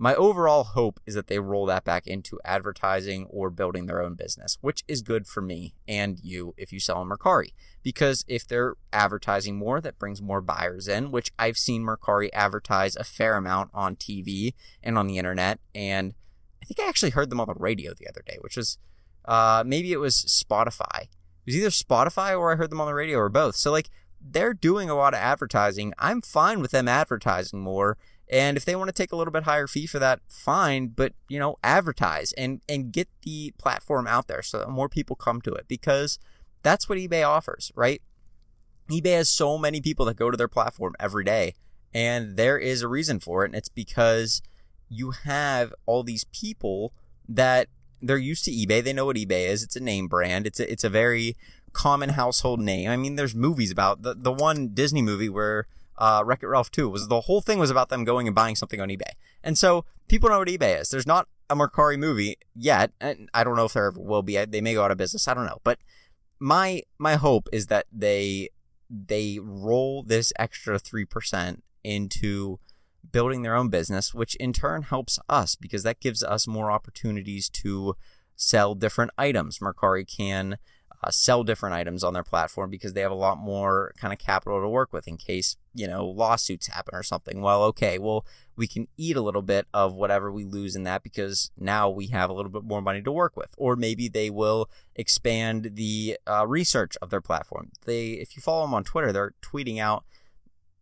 my 0.00 0.14
overall 0.14 0.62
hope 0.62 1.00
is 1.06 1.16
that 1.16 1.26
they 1.26 1.40
roll 1.40 1.66
that 1.66 1.84
back 1.84 2.06
into 2.06 2.38
advertising 2.44 3.26
or 3.30 3.50
building 3.50 3.86
their 3.86 4.00
own 4.00 4.14
business, 4.14 4.56
which 4.60 4.84
is 4.86 5.02
good 5.02 5.26
for 5.26 5.42
me 5.42 5.74
and 5.88 6.20
you 6.22 6.54
if 6.56 6.72
you 6.72 6.78
sell 6.78 6.98
on 6.98 7.08
Mercari. 7.08 7.52
Because 7.82 8.24
if 8.28 8.46
they're 8.46 8.76
advertising 8.92 9.56
more, 9.56 9.80
that 9.80 9.98
brings 9.98 10.22
more 10.22 10.40
buyers 10.40 10.86
in, 10.86 11.10
which 11.10 11.32
I've 11.36 11.58
seen 11.58 11.82
Mercari 11.82 12.28
advertise 12.32 12.94
a 12.94 13.02
fair 13.02 13.34
amount 13.34 13.70
on 13.74 13.96
TV 13.96 14.54
and 14.84 14.96
on 14.96 15.08
the 15.08 15.18
internet. 15.18 15.58
And 15.74 16.14
I 16.62 16.64
think 16.64 16.78
I 16.78 16.88
actually 16.88 17.10
heard 17.10 17.28
them 17.28 17.40
on 17.40 17.48
the 17.48 17.54
radio 17.54 17.92
the 17.92 18.08
other 18.08 18.22
day, 18.24 18.38
which 18.40 18.56
was 18.56 18.78
uh, 19.24 19.64
maybe 19.66 19.92
it 19.92 19.98
was 19.98 20.14
Spotify. 20.14 21.02
It 21.02 21.46
was 21.46 21.56
either 21.56 21.70
Spotify 21.70 22.38
or 22.38 22.52
I 22.52 22.56
heard 22.56 22.70
them 22.70 22.80
on 22.80 22.86
the 22.86 22.94
radio 22.94 23.18
or 23.18 23.28
both. 23.28 23.56
So, 23.56 23.72
like, 23.72 23.90
they're 24.20 24.54
doing 24.54 24.90
a 24.90 24.94
lot 24.94 25.14
of 25.14 25.20
advertising. 25.20 25.92
I'm 25.98 26.20
fine 26.20 26.60
with 26.60 26.70
them 26.70 26.86
advertising 26.86 27.60
more 27.60 27.96
and 28.30 28.56
if 28.56 28.64
they 28.64 28.76
want 28.76 28.88
to 28.88 28.92
take 28.92 29.12
a 29.12 29.16
little 29.16 29.32
bit 29.32 29.44
higher 29.44 29.66
fee 29.66 29.86
for 29.86 29.98
that, 29.98 30.20
fine, 30.28 30.88
but 30.88 31.12
you 31.28 31.38
know, 31.38 31.56
advertise 31.62 32.32
and 32.32 32.60
and 32.68 32.92
get 32.92 33.08
the 33.22 33.52
platform 33.58 34.06
out 34.06 34.28
there 34.28 34.42
so 34.42 34.58
that 34.58 34.68
more 34.68 34.88
people 34.88 35.16
come 35.16 35.40
to 35.42 35.52
it 35.52 35.66
because 35.68 36.18
that's 36.62 36.88
what 36.88 36.98
eBay 36.98 37.26
offers, 37.26 37.72
right? 37.74 38.02
eBay 38.90 39.16
has 39.16 39.28
so 39.28 39.58
many 39.58 39.80
people 39.80 40.06
that 40.06 40.16
go 40.16 40.30
to 40.30 40.36
their 40.36 40.48
platform 40.48 40.94
every 40.98 41.24
day, 41.24 41.54
and 41.92 42.36
there 42.36 42.58
is 42.58 42.82
a 42.82 42.88
reason 42.88 43.20
for 43.20 43.44
it, 43.44 43.48
and 43.48 43.54
it's 43.54 43.68
because 43.68 44.42
you 44.88 45.10
have 45.10 45.74
all 45.86 46.02
these 46.02 46.24
people 46.24 46.92
that 47.28 47.68
they're 48.00 48.16
used 48.16 48.44
to 48.46 48.50
eBay. 48.50 48.82
They 48.82 48.92
know 48.92 49.06
what 49.06 49.16
eBay 49.16 49.48
is. 49.48 49.62
It's 49.62 49.76
a 49.76 49.80
name 49.80 50.08
brand. 50.08 50.46
It's 50.46 50.60
a, 50.60 50.70
it's 50.70 50.84
a 50.84 50.88
very 50.88 51.36
common 51.72 52.10
household 52.10 52.60
name. 52.60 52.88
I 52.88 52.96
mean, 52.96 53.16
there's 53.16 53.34
movies 53.34 53.70
about 53.70 54.02
the 54.02 54.14
the 54.14 54.32
one 54.32 54.68
Disney 54.68 55.02
movie 55.02 55.28
where 55.28 55.66
uh, 55.98 56.22
Wreck 56.24 56.42
It 56.42 56.46
Ralph 56.48 56.70
2 56.70 56.88
was 56.88 57.08
the 57.08 57.22
whole 57.22 57.40
thing 57.40 57.58
was 57.58 57.70
about 57.70 57.88
them 57.88 58.04
going 58.04 58.26
and 58.26 58.34
buying 58.34 58.56
something 58.56 58.80
on 58.80 58.88
eBay. 58.88 59.12
And 59.42 59.58
so 59.58 59.84
people 60.08 60.30
know 60.30 60.38
what 60.38 60.48
eBay 60.48 60.80
is. 60.80 60.88
There's 60.88 61.06
not 61.06 61.28
a 61.50 61.56
Mercari 61.56 61.98
movie 61.98 62.36
yet, 62.54 62.92
and 63.00 63.28
I 63.34 63.44
don't 63.44 63.56
know 63.56 63.64
if 63.64 63.72
there 63.72 63.86
ever 63.86 64.00
will 64.00 64.22
be. 64.22 64.42
They 64.44 64.60
may 64.60 64.74
go 64.74 64.84
out 64.84 64.90
of 64.90 64.98
business. 64.98 65.28
I 65.28 65.34
don't 65.34 65.46
know. 65.46 65.60
But 65.64 65.78
my 66.38 66.82
my 66.98 67.16
hope 67.16 67.48
is 67.52 67.66
that 67.66 67.86
they 67.92 68.48
they 68.90 69.38
roll 69.42 70.02
this 70.02 70.32
extra 70.38 70.78
3% 70.78 71.60
into 71.84 72.58
building 73.12 73.42
their 73.42 73.54
own 73.54 73.68
business, 73.68 74.14
which 74.14 74.34
in 74.36 74.52
turn 74.52 74.82
helps 74.82 75.18
us 75.28 75.56
because 75.56 75.82
that 75.82 76.00
gives 76.00 76.22
us 76.22 76.46
more 76.46 76.70
opportunities 76.70 77.48
to 77.50 77.94
sell 78.36 78.74
different 78.74 79.10
items. 79.18 79.58
Mercari 79.58 80.06
can 80.06 80.56
uh, 81.02 81.10
sell 81.10 81.44
different 81.44 81.74
items 81.74 82.02
on 82.02 82.14
their 82.14 82.24
platform 82.24 82.70
because 82.70 82.92
they 82.92 83.00
have 83.00 83.12
a 83.12 83.16
lot 83.16 83.38
more 83.38 83.92
kind 83.98 84.12
of 84.12 84.18
capital 84.18 84.60
to 84.60 84.68
work 84.68 84.92
with 84.92 85.06
in 85.06 85.16
case 85.16 85.56
you 85.74 85.86
know 85.86 86.06
lawsuits 86.06 86.68
happen 86.68 86.94
or 86.94 87.02
something. 87.02 87.40
Well, 87.40 87.62
okay, 87.64 87.98
well 87.98 88.24
we 88.58 88.66
can 88.66 88.88
eat 88.96 89.16
a 89.16 89.22
little 89.22 89.40
bit 89.40 89.66
of 89.72 89.94
whatever 89.94 90.32
we 90.32 90.44
lose 90.44 90.74
in 90.74 90.82
that 90.82 91.04
because 91.04 91.52
now 91.56 91.88
we 91.88 92.08
have 92.08 92.28
a 92.28 92.32
little 92.32 92.50
bit 92.50 92.64
more 92.64 92.82
money 92.82 93.00
to 93.00 93.12
work 93.12 93.36
with. 93.36 93.54
Or 93.56 93.76
maybe 93.76 94.08
they 94.08 94.30
will 94.30 94.68
expand 94.96 95.70
the 95.74 96.18
uh, 96.26 96.44
research 96.46 96.96
of 97.00 97.10
their 97.10 97.20
platform. 97.20 97.70
They, 97.86 98.10
if 98.10 98.34
you 98.34 98.42
follow 98.42 98.62
them 98.62 98.74
on 98.74 98.82
Twitter, 98.82 99.12
they're 99.12 99.34
tweeting 99.40 99.78
out 99.78 100.04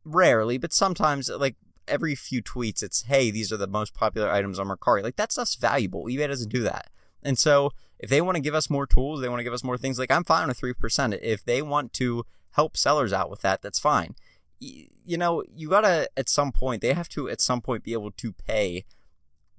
rarely, 0.07 0.57
but 0.57 0.73
sometimes 0.73 1.29
like 1.29 1.57
every 1.87 2.15
few 2.15 2.43
tweets, 2.43 2.83
it's 2.83 3.03
hey, 3.03 3.31
these 3.31 3.53
are 3.53 3.59
the 3.59 3.67
most 3.67 3.93
popular 3.93 4.31
items 4.31 4.59
on 4.59 4.69
Mercari. 4.69 5.03
Like 5.03 5.17
that's 5.17 5.35
stuff's 5.35 5.57
valuable. 5.57 6.05
eBay 6.05 6.29
doesn't 6.29 6.53
do 6.53 6.63
that, 6.63 6.89
and 7.23 7.39
so 7.39 7.73
if 7.99 8.11
they 8.11 8.21
want 8.21 8.37
to 8.37 8.43
give 8.43 8.55
us 8.55 8.71
more 8.71 8.87
tools, 8.87 9.21
they 9.21 9.29
want 9.29 9.41
to 9.41 9.45
give 9.45 9.53
us 9.53 9.65
more 9.65 9.79
things. 9.79 9.99
Like 9.99 10.11
I'm 10.11 10.25
fine 10.25 10.49
with 10.49 10.59
three 10.59 10.75
percent. 10.75 11.15
If 11.15 11.45
they 11.45 11.63
want 11.63 11.93
to 11.95 12.25
help 12.53 12.77
sellers 12.77 13.13
out 13.13 13.31
with 13.31 13.43
that, 13.43 13.63
that's 13.63 13.79
fine. 13.79 14.15
You 14.59 15.19
know, 15.19 15.43
you 15.51 15.69
gotta 15.69 16.09
at 16.17 16.29
some 16.29 16.53
point 16.53 16.83
they 16.83 16.95
have 16.95 17.09
to 17.11 17.29
at 17.29 17.41
some 17.41 17.61
point 17.61 17.85
be 17.85 17.93
able 17.93 18.13
to 18.13 18.33
pay 18.33 18.85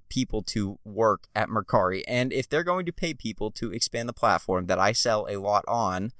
people 0.08 0.42
to 0.42 0.78
work 0.84 1.28
at 1.34 1.48
Mercari, 1.48 2.02
and 2.08 2.32
if 2.32 2.48
they're 2.48 2.64
going 2.64 2.86
to 2.86 2.92
pay 2.92 3.14
people 3.14 3.50
to 3.52 3.72
expand 3.72 4.08
the 4.08 4.14
platform 4.14 4.66
that 4.66 4.78
I 4.78 4.92
sell 4.92 5.26
a 5.28 5.36
lot 5.36 5.64
on, 5.68 6.12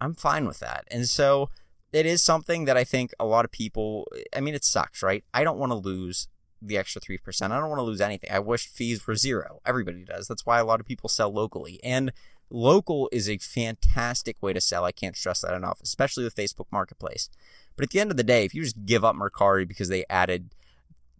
I'm 0.00 0.14
fine 0.14 0.46
with 0.46 0.60
that. 0.60 0.84
And 0.90 1.08
so 1.08 1.50
it 1.92 2.06
is 2.06 2.22
something 2.22 2.64
that 2.64 2.76
I 2.76 2.84
think 2.84 3.12
a 3.20 3.26
lot 3.26 3.44
of 3.44 3.52
people. 3.52 4.08
I 4.34 4.40
mean, 4.40 4.54
it 4.54 4.64
sucks, 4.64 5.02
right? 5.02 5.24
I 5.34 5.44
don't 5.44 5.58
want 5.58 5.70
to 5.70 5.76
lose 5.76 6.28
the 6.64 6.78
extra 6.78 7.00
3%. 7.00 7.50
I 7.50 7.60
don't 7.60 7.68
want 7.68 7.78
to 7.78 7.84
lose 7.84 8.00
anything. 8.00 8.30
I 8.30 8.38
wish 8.38 8.68
fees 8.68 9.06
were 9.06 9.16
zero. 9.16 9.60
Everybody 9.66 10.04
does. 10.04 10.28
That's 10.28 10.46
why 10.46 10.58
a 10.58 10.64
lot 10.64 10.80
of 10.80 10.86
people 10.86 11.08
sell 11.08 11.30
locally. 11.30 11.80
And 11.82 12.12
local 12.50 13.08
is 13.10 13.28
a 13.28 13.38
fantastic 13.38 14.36
way 14.40 14.52
to 14.52 14.60
sell. 14.60 14.84
I 14.84 14.92
can't 14.92 15.16
stress 15.16 15.40
that 15.40 15.54
enough, 15.54 15.80
especially 15.82 16.24
with 16.24 16.36
Facebook 16.36 16.66
Marketplace. 16.70 17.28
But 17.76 17.84
at 17.84 17.90
the 17.90 18.00
end 18.00 18.10
of 18.10 18.16
the 18.16 18.22
day, 18.22 18.44
if 18.44 18.54
you 18.54 18.62
just 18.62 18.84
give 18.84 19.04
up 19.04 19.16
Mercari 19.16 19.66
because 19.66 19.88
they 19.88 20.04
added 20.08 20.54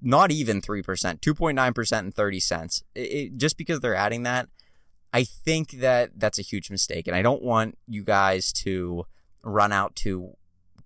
not 0.01 0.31
even 0.31 0.61
3%, 0.61 0.85
2.9% 0.85 1.99
and 1.99 2.15
30 2.15 2.41
cents, 2.41 2.85
it, 2.95 3.37
just 3.37 3.57
because 3.57 3.81
they're 3.81 3.95
adding 3.95 4.23
that, 4.23 4.49
I 5.13 5.25
think 5.25 5.73
that 5.73 6.13
that's 6.19 6.39
a 6.39 6.43
huge 6.43 6.71
mistake. 6.71 7.07
And 7.07 7.17
I 7.17 7.23
don't 7.23 7.43
want 7.43 7.79
you 7.87 8.03
guys 8.03 8.53
to 8.53 9.07
run 9.43 9.73
out 9.73 9.97
to 9.97 10.37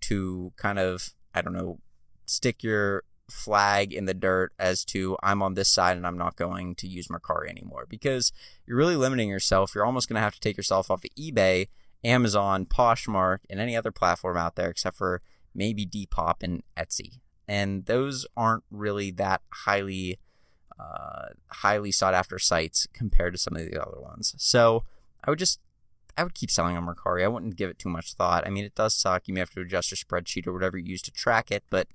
to 0.01 0.53
kind 0.57 0.79
of 0.79 1.11
I 1.35 1.43
don't 1.43 1.53
know 1.53 1.79
stick 2.27 2.63
your 2.63 3.03
flag 3.29 3.93
in 3.93 4.05
the 4.05 4.15
dirt 4.15 4.53
as 4.59 4.85
to 4.85 5.17
I'm 5.23 5.43
on 5.43 5.55
this 5.55 5.69
side 5.69 5.97
and 5.97 6.07
I'm 6.07 6.19
not 6.19 6.37
going 6.37 6.75
to 6.77 6.87
use 6.87 7.09
Mercari 7.09 7.49
anymore 7.49 7.87
because 7.89 8.33
you're 8.67 8.77
really 8.77 8.97
limiting 8.97 9.29
yourself. 9.29 9.75
You're 9.75 9.87
almost 9.87 10.09
going 10.09 10.17
to 10.17 10.23
have 10.23 10.35
to 10.35 10.41
take 10.41 10.57
yourself 10.57 10.91
off 10.91 11.05
of 11.05 11.11
eBay, 11.19 11.69
Amazon, 12.05 12.67
Poshmark, 12.67 13.39
and 13.51 13.61
any 13.61 13.77
other 13.77 13.91
platform 13.91 14.37
out 14.37 14.57
there 14.57 14.71
except 14.71 14.97
for 14.97 15.23
maybe 15.55 15.87
Depop 15.87 16.43
and 16.43 16.63
Etsy. 16.77 17.21
And 17.49 17.87
those 17.87 18.27
aren't 18.37 18.65
really 18.71 19.11
that 19.13 19.43
highly 19.53 20.19
uh, 20.79 21.29
highly 21.51 21.91
sought 21.91 22.15
after 22.15 22.39
sites 22.39 22.87
compared 22.93 23.33
to 23.33 23.39
some 23.39 23.57
of 23.57 23.63
the 23.63 23.81
other 23.81 24.01
ones. 24.01 24.35
So 24.37 24.85
I 25.25 25.31
would 25.31 25.39
just 25.39 25.61
I 26.19 26.23
would 26.23 26.35
keep 26.35 26.51
selling 26.51 26.77
on 26.77 26.87
Mercari. 26.87 27.25
I 27.25 27.29
wouldn't 27.29 27.57
give 27.57 27.71
it 27.71 27.79
too 27.79 27.89
much 27.89 28.15
thought. 28.15 28.47
I 28.47 28.51
mean, 28.51 28.65
it 28.65 28.75
does 28.75 28.95
suck. 28.95 29.27
You 29.27 29.35
may 29.35 29.41
have 29.41 29.51
to 29.51 29.61
adjust 29.61 29.91
your 29.91 29.97
spreadsheet 29.97 30.47
or 30.47 30.53
whatever 30.53 30.79
you 30.79 30.85
use 30.85 31.03
to 31.03 31.11
track 31.11 31.51
it, 31.51 31.65
but 31.71 31.89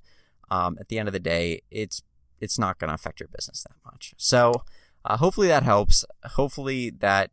um, 0.52 0.78
at 0.80 0.90
the 0.90 1.00
end 1.00 1.08
of 1.08 1.14
the 1.14 1.20
day, 1.20 1.62
it's 1.72 2.04
it's 2.40 2.60
not 2.60 2.78
going 2.78 2.90
to 2.90 2.94
affect 2.94 3.20
your 3.20 3.30
business 3.30 3.64
that 3.64 3.78
much. 3.86 4.14
So 4.18 4.64
uh, 5.06 5.18
hopefully 5.18 5.48
that 5.48 5.64
helps. 5.64 6.06
Hopefully 6.26 6.90
that 6.90 7.32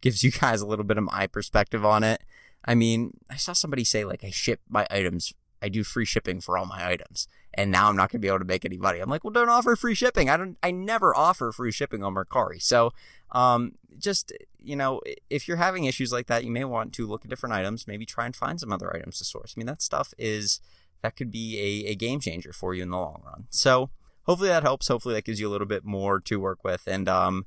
gives 0.00 0.22
you 0.22 0.30
guys 0.40 0.60
a 0.60 0.66
little 0.66 0.84
bit 0.84 0.98
of 0.98 1.04
my 1.04 1.26
perspective 1.26 1.84
on 1.84 2.02
it. 2.02 2.22
I 2.64 2.74
mean, 2.74 3.18
I 3.30 3.36
saw 3.36 3.52
somebody 3.52 3.84
say 3.84 4.04
like 4.04 4.24
I 4.24 4.30
ship 4.30 4.60
my 4.68 4.86
items, 4.90 5.32
I 5.62 5.68
do 5.68 5.84
free 5.84 6.04
shipping 6.04 6.40
for 6.40 6.58
all 6.58 6.66
my 6.66 6.86
items, 6.86 7.28
and 7.54 7.70
now 7.70 7.88
I'm 7.88 7.96
not 7.96 8.10
going 8.10 8.20
to 8.20 8.24
be 8.24 8.28
able 8.28 8.40
to 8.40 8.44
make 8.44 8.64
any 8.64 8.78
money. 8.78 8.98
I'm 8.98 9.08
like, 9.08 9.22
well, 9.22 9.32
don't 9.32 9.48
offer 9.48 9.76
free 9.76 9.94
shipping. 9.94 10.28
I 10.28 10.36
don't. 10.36 10.58
I 10.62 10.72
never 10.72 11.16
offer 11.16 11.52
free 11.52 11.72
shipping 11.72 12.02
on 12.02 12.14
Mercari. 12.14 12.60
So, 12.60 12.92
um, 13.30 13.72
just 13.98 14.32
you 14.58 14.74
know, 14.74 15.00
if 15.30 15.46
you're 15.46 15.58
having 15.58 15.84
issues 15.84 16.10
like 16.10 16.26
that, 16.26 16.44
you 16.44 16.50
may 16.50 16.64
want 16.64 16.92
to 16.94 17.06
look 17.06 17.24
at 17.24 17.30
different 17.30 17.54
items. 17.54 17.86
Maybe 17.86 18.04
try 18.04 18.26
and 18.26 18.34
find 18.34 18.58
some 18.58 18.72
other 18.72 18.94
items 18.94 19.18
to 19.18 19.24
source. 19.24 19.54
I 19.56 19.60
mean, 19.60 19.66
that 19.66 19.82
stuff 19.82 20.12
is 20.18 20.60
that 21.04 21.16
could 21.16 21.30
be 21.30 21.84
a, 21.84 21.90
a 21.90 21.94
game 21.94 22.18
changer 22.18 22.50
for 22.50 22.72
you 22.74 22.82
in 22.82 22.88
the 22.88 22.96
long 22.96 23.20
run. 23.26 23.44
So 23.50 23.90
hopefully 24.22 24.48
that 24.48 24.62
helps. 24.62 24.88
Hopefully 24.88 25.14
that 25.14 25.26
gives 25.26 25.38
you 25.38 25.46
a 25.46 25.52
little 25.52 25.66
bit 25.66 25.84
more 25.84 26.18
to 26.18 26.40
work 26.40 26.64
with. 26.64 26.86
And 26.86 27.06
um, 27.10 27.44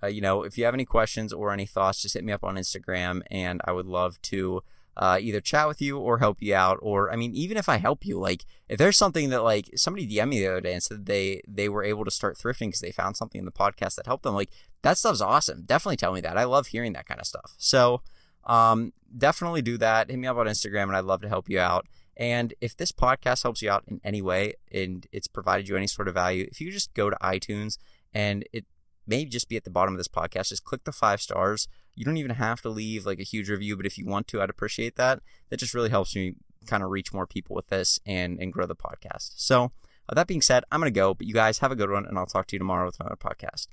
uh, 0.00 0.06
you 0.06 0.20
know, 0.20 0.44
if 0.44 0.56
you 0.56 0.64
have 0.64 0.74
any 0.74 0.84
questions 0.84 1.32
or 1.32 1.52
any 1.52 1.66
thoughts, 1.66 2.02
just 2.02 2.14
hit 2.14 2.24
me 2.24 2.32
up 2.32 2.44
on 2.44 2.54
Instagram, 2.54 3.22
and 3.28 3.60
I 3.64 3.72
would 3.72 3.86
love 3.86 4.22
to 4.22 4.62
uh, 4.96 5.18
either 5.20 5.40
chat 5.40 5.66
with 5.66 5.82
you 5.82 5.98
or 5.98 6.18
help 6.18 6.40
you 6.40 6.54
out. 6.54 6.78
Or 6.82 7.12
I 7.12 7.16
mean, 7.16 7.34
even 7.34 7.56
if 7.56 7.68
I 7.68 7.78
help 7.78 8.06
you, 8.06 8.16
like 8.16 8.44
if 8.68 8.78
there's 8.78 8.96
something 8.96 9.30
that 9.30 9.42
like 9.42 9.68
somebody 9.74 10.08
DM 10.08 10.28
me 10.28 10.38
the 10.38 10.46
other 10.46 10.60
day 10.60 10.74
and 10.74 10.82
said 10.82 11.06
they 11.06 11.42
they 11.48 11.68
were 11.68 11.82
able 11.82 12.04
to 12.04 12.12
start 12.12 12.38
thrifting 12.38 12.68
because 12.68 12.80
they 12.80 12.92
found 12.92 13.16
something 13.16 13.40
in 13.40 13.44
the 13.44 13.50
podcast 13.50 13.96
that 13.96 14.06
helped 14.06 14.22
them, 14.22 14.34
like 14.34 14.50
that 14.82 14.98
stuff's 14.98 15.20
awesome. 15.20 15.64
Definitely 15.66 15.96
tell 15.96 16.12
me 16.12 16.20
that. 16.20 16.38
I 16.38 16.44
love 16.44 16.68
hearing 16.68 16.92
that 16.92 17.06
kind 17.06 17.20
of 17.20 17.26
stuff. 17.26 17.54
So 17.58 18.02
um, 18.44 18.92
definitely 19.16 19.62
do 19.62 19.76
that. 19.78 20.10
Hit 20.10 20.18
me 20.18 20.28
up 20.28 20.36
on 20.36 20.46
Instagram, 20.46 20.84
and 20.84 20.96
I'd 20.96 21.04
love 21.04 21.22
to 21.22 21.28
help 21.28 21.50
you 21.50 21.58
out. 21.58 21.86
And 22.20 22.52
if 22.60 22.76
this 22.76 22.92
podcast 22.92 23.42
helps 23.42 23.62
you 23.62 23.70
out 23.70 23.84
in 23.88 23.98
any 24.04 24.20
way 24.20 24.52
and 24.70 25.06
it's 25.10 25.26
provided 25.26 25.68
you 25.68 25.76
any 25.76 25.86
sort 25.86 26.06
of 26.06 26.12
value, 26.12 26.46
if 26.50 26.60
you 26.60 26.70
just 26.70 26.92
go 26.92 27.08
to 27.08 27.16
iTunes 27.22 27.78
and 28.12 28.44
it 28.52 28.66
may 29.06 29.24
just 29.24 29.48
be 29.48 29.56
at 29.56 29.64
the 29.64 29.70
bottom 29.70 29.94
of 29.94 29.98
this 29.98 30.06
podcast, 30.06 30.48
just 30.48 30.62
click 30.62 30.84
the 30.84 30.92
five 30.92 31.22
stars. 31.22 31.66
You 31.94 32.04
don't 32.04 32.18
even 32.18 32.32
have 32.32 32.60
to 32.60 32.68
leave 32.68 33.06
like 33.06 33.20
a 33.20 33.24
huge 33.24 33.48
review, 33.48 33.74
but 33.74 33.86
if 33.86 33.96
you 33.96 34.04
want 34.04 34.28
to, 34.28 34.42
I'd 34.42 34.50
appreciate 34.50 34.96
that. 34.96 35.22
That 35.48 35.56
just 35.56 35.72
really 35.72 35.88
helps 35.88 36.14
me 36.14 36.34
kind 36.66 36.82
of 36.82 36.90
reach 36.90 37.10
more 37.10 37.26
people 37.26 37.56
with 37.56 37.68
this 37.68 37.98
and, 38.04 38.38
and 38.38 38.52
grow 38.52 38.66
the 38.66 38.76
podcast. 38.76 39.32
So, 39.36 39.72
uh, 40.06 40.14
that 40.14 40.26
being 40.26 40.42
said, 40.42 40.64
I'm 40.70 40.80
going 40.80 40.92
to 40.92 40.98
go, 40.98 41.14
but 41.14 41.26
you 41.26 41.32
guys 41.32 41.58
have 41.58 41.72
a 41.72 41.76
good 41.76 41.90
one, 41.90 42.04
and 42.04 42.18
I'll 42.18 42.26
talk 42.26 42.46
to 42.48 42.56
you 42.56 42.58
tomorrow 42.58 42.84
with 42.84 43.00
another 43.00 43.16
podcast. 43.16 43.68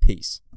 Peace. 0.00 0.42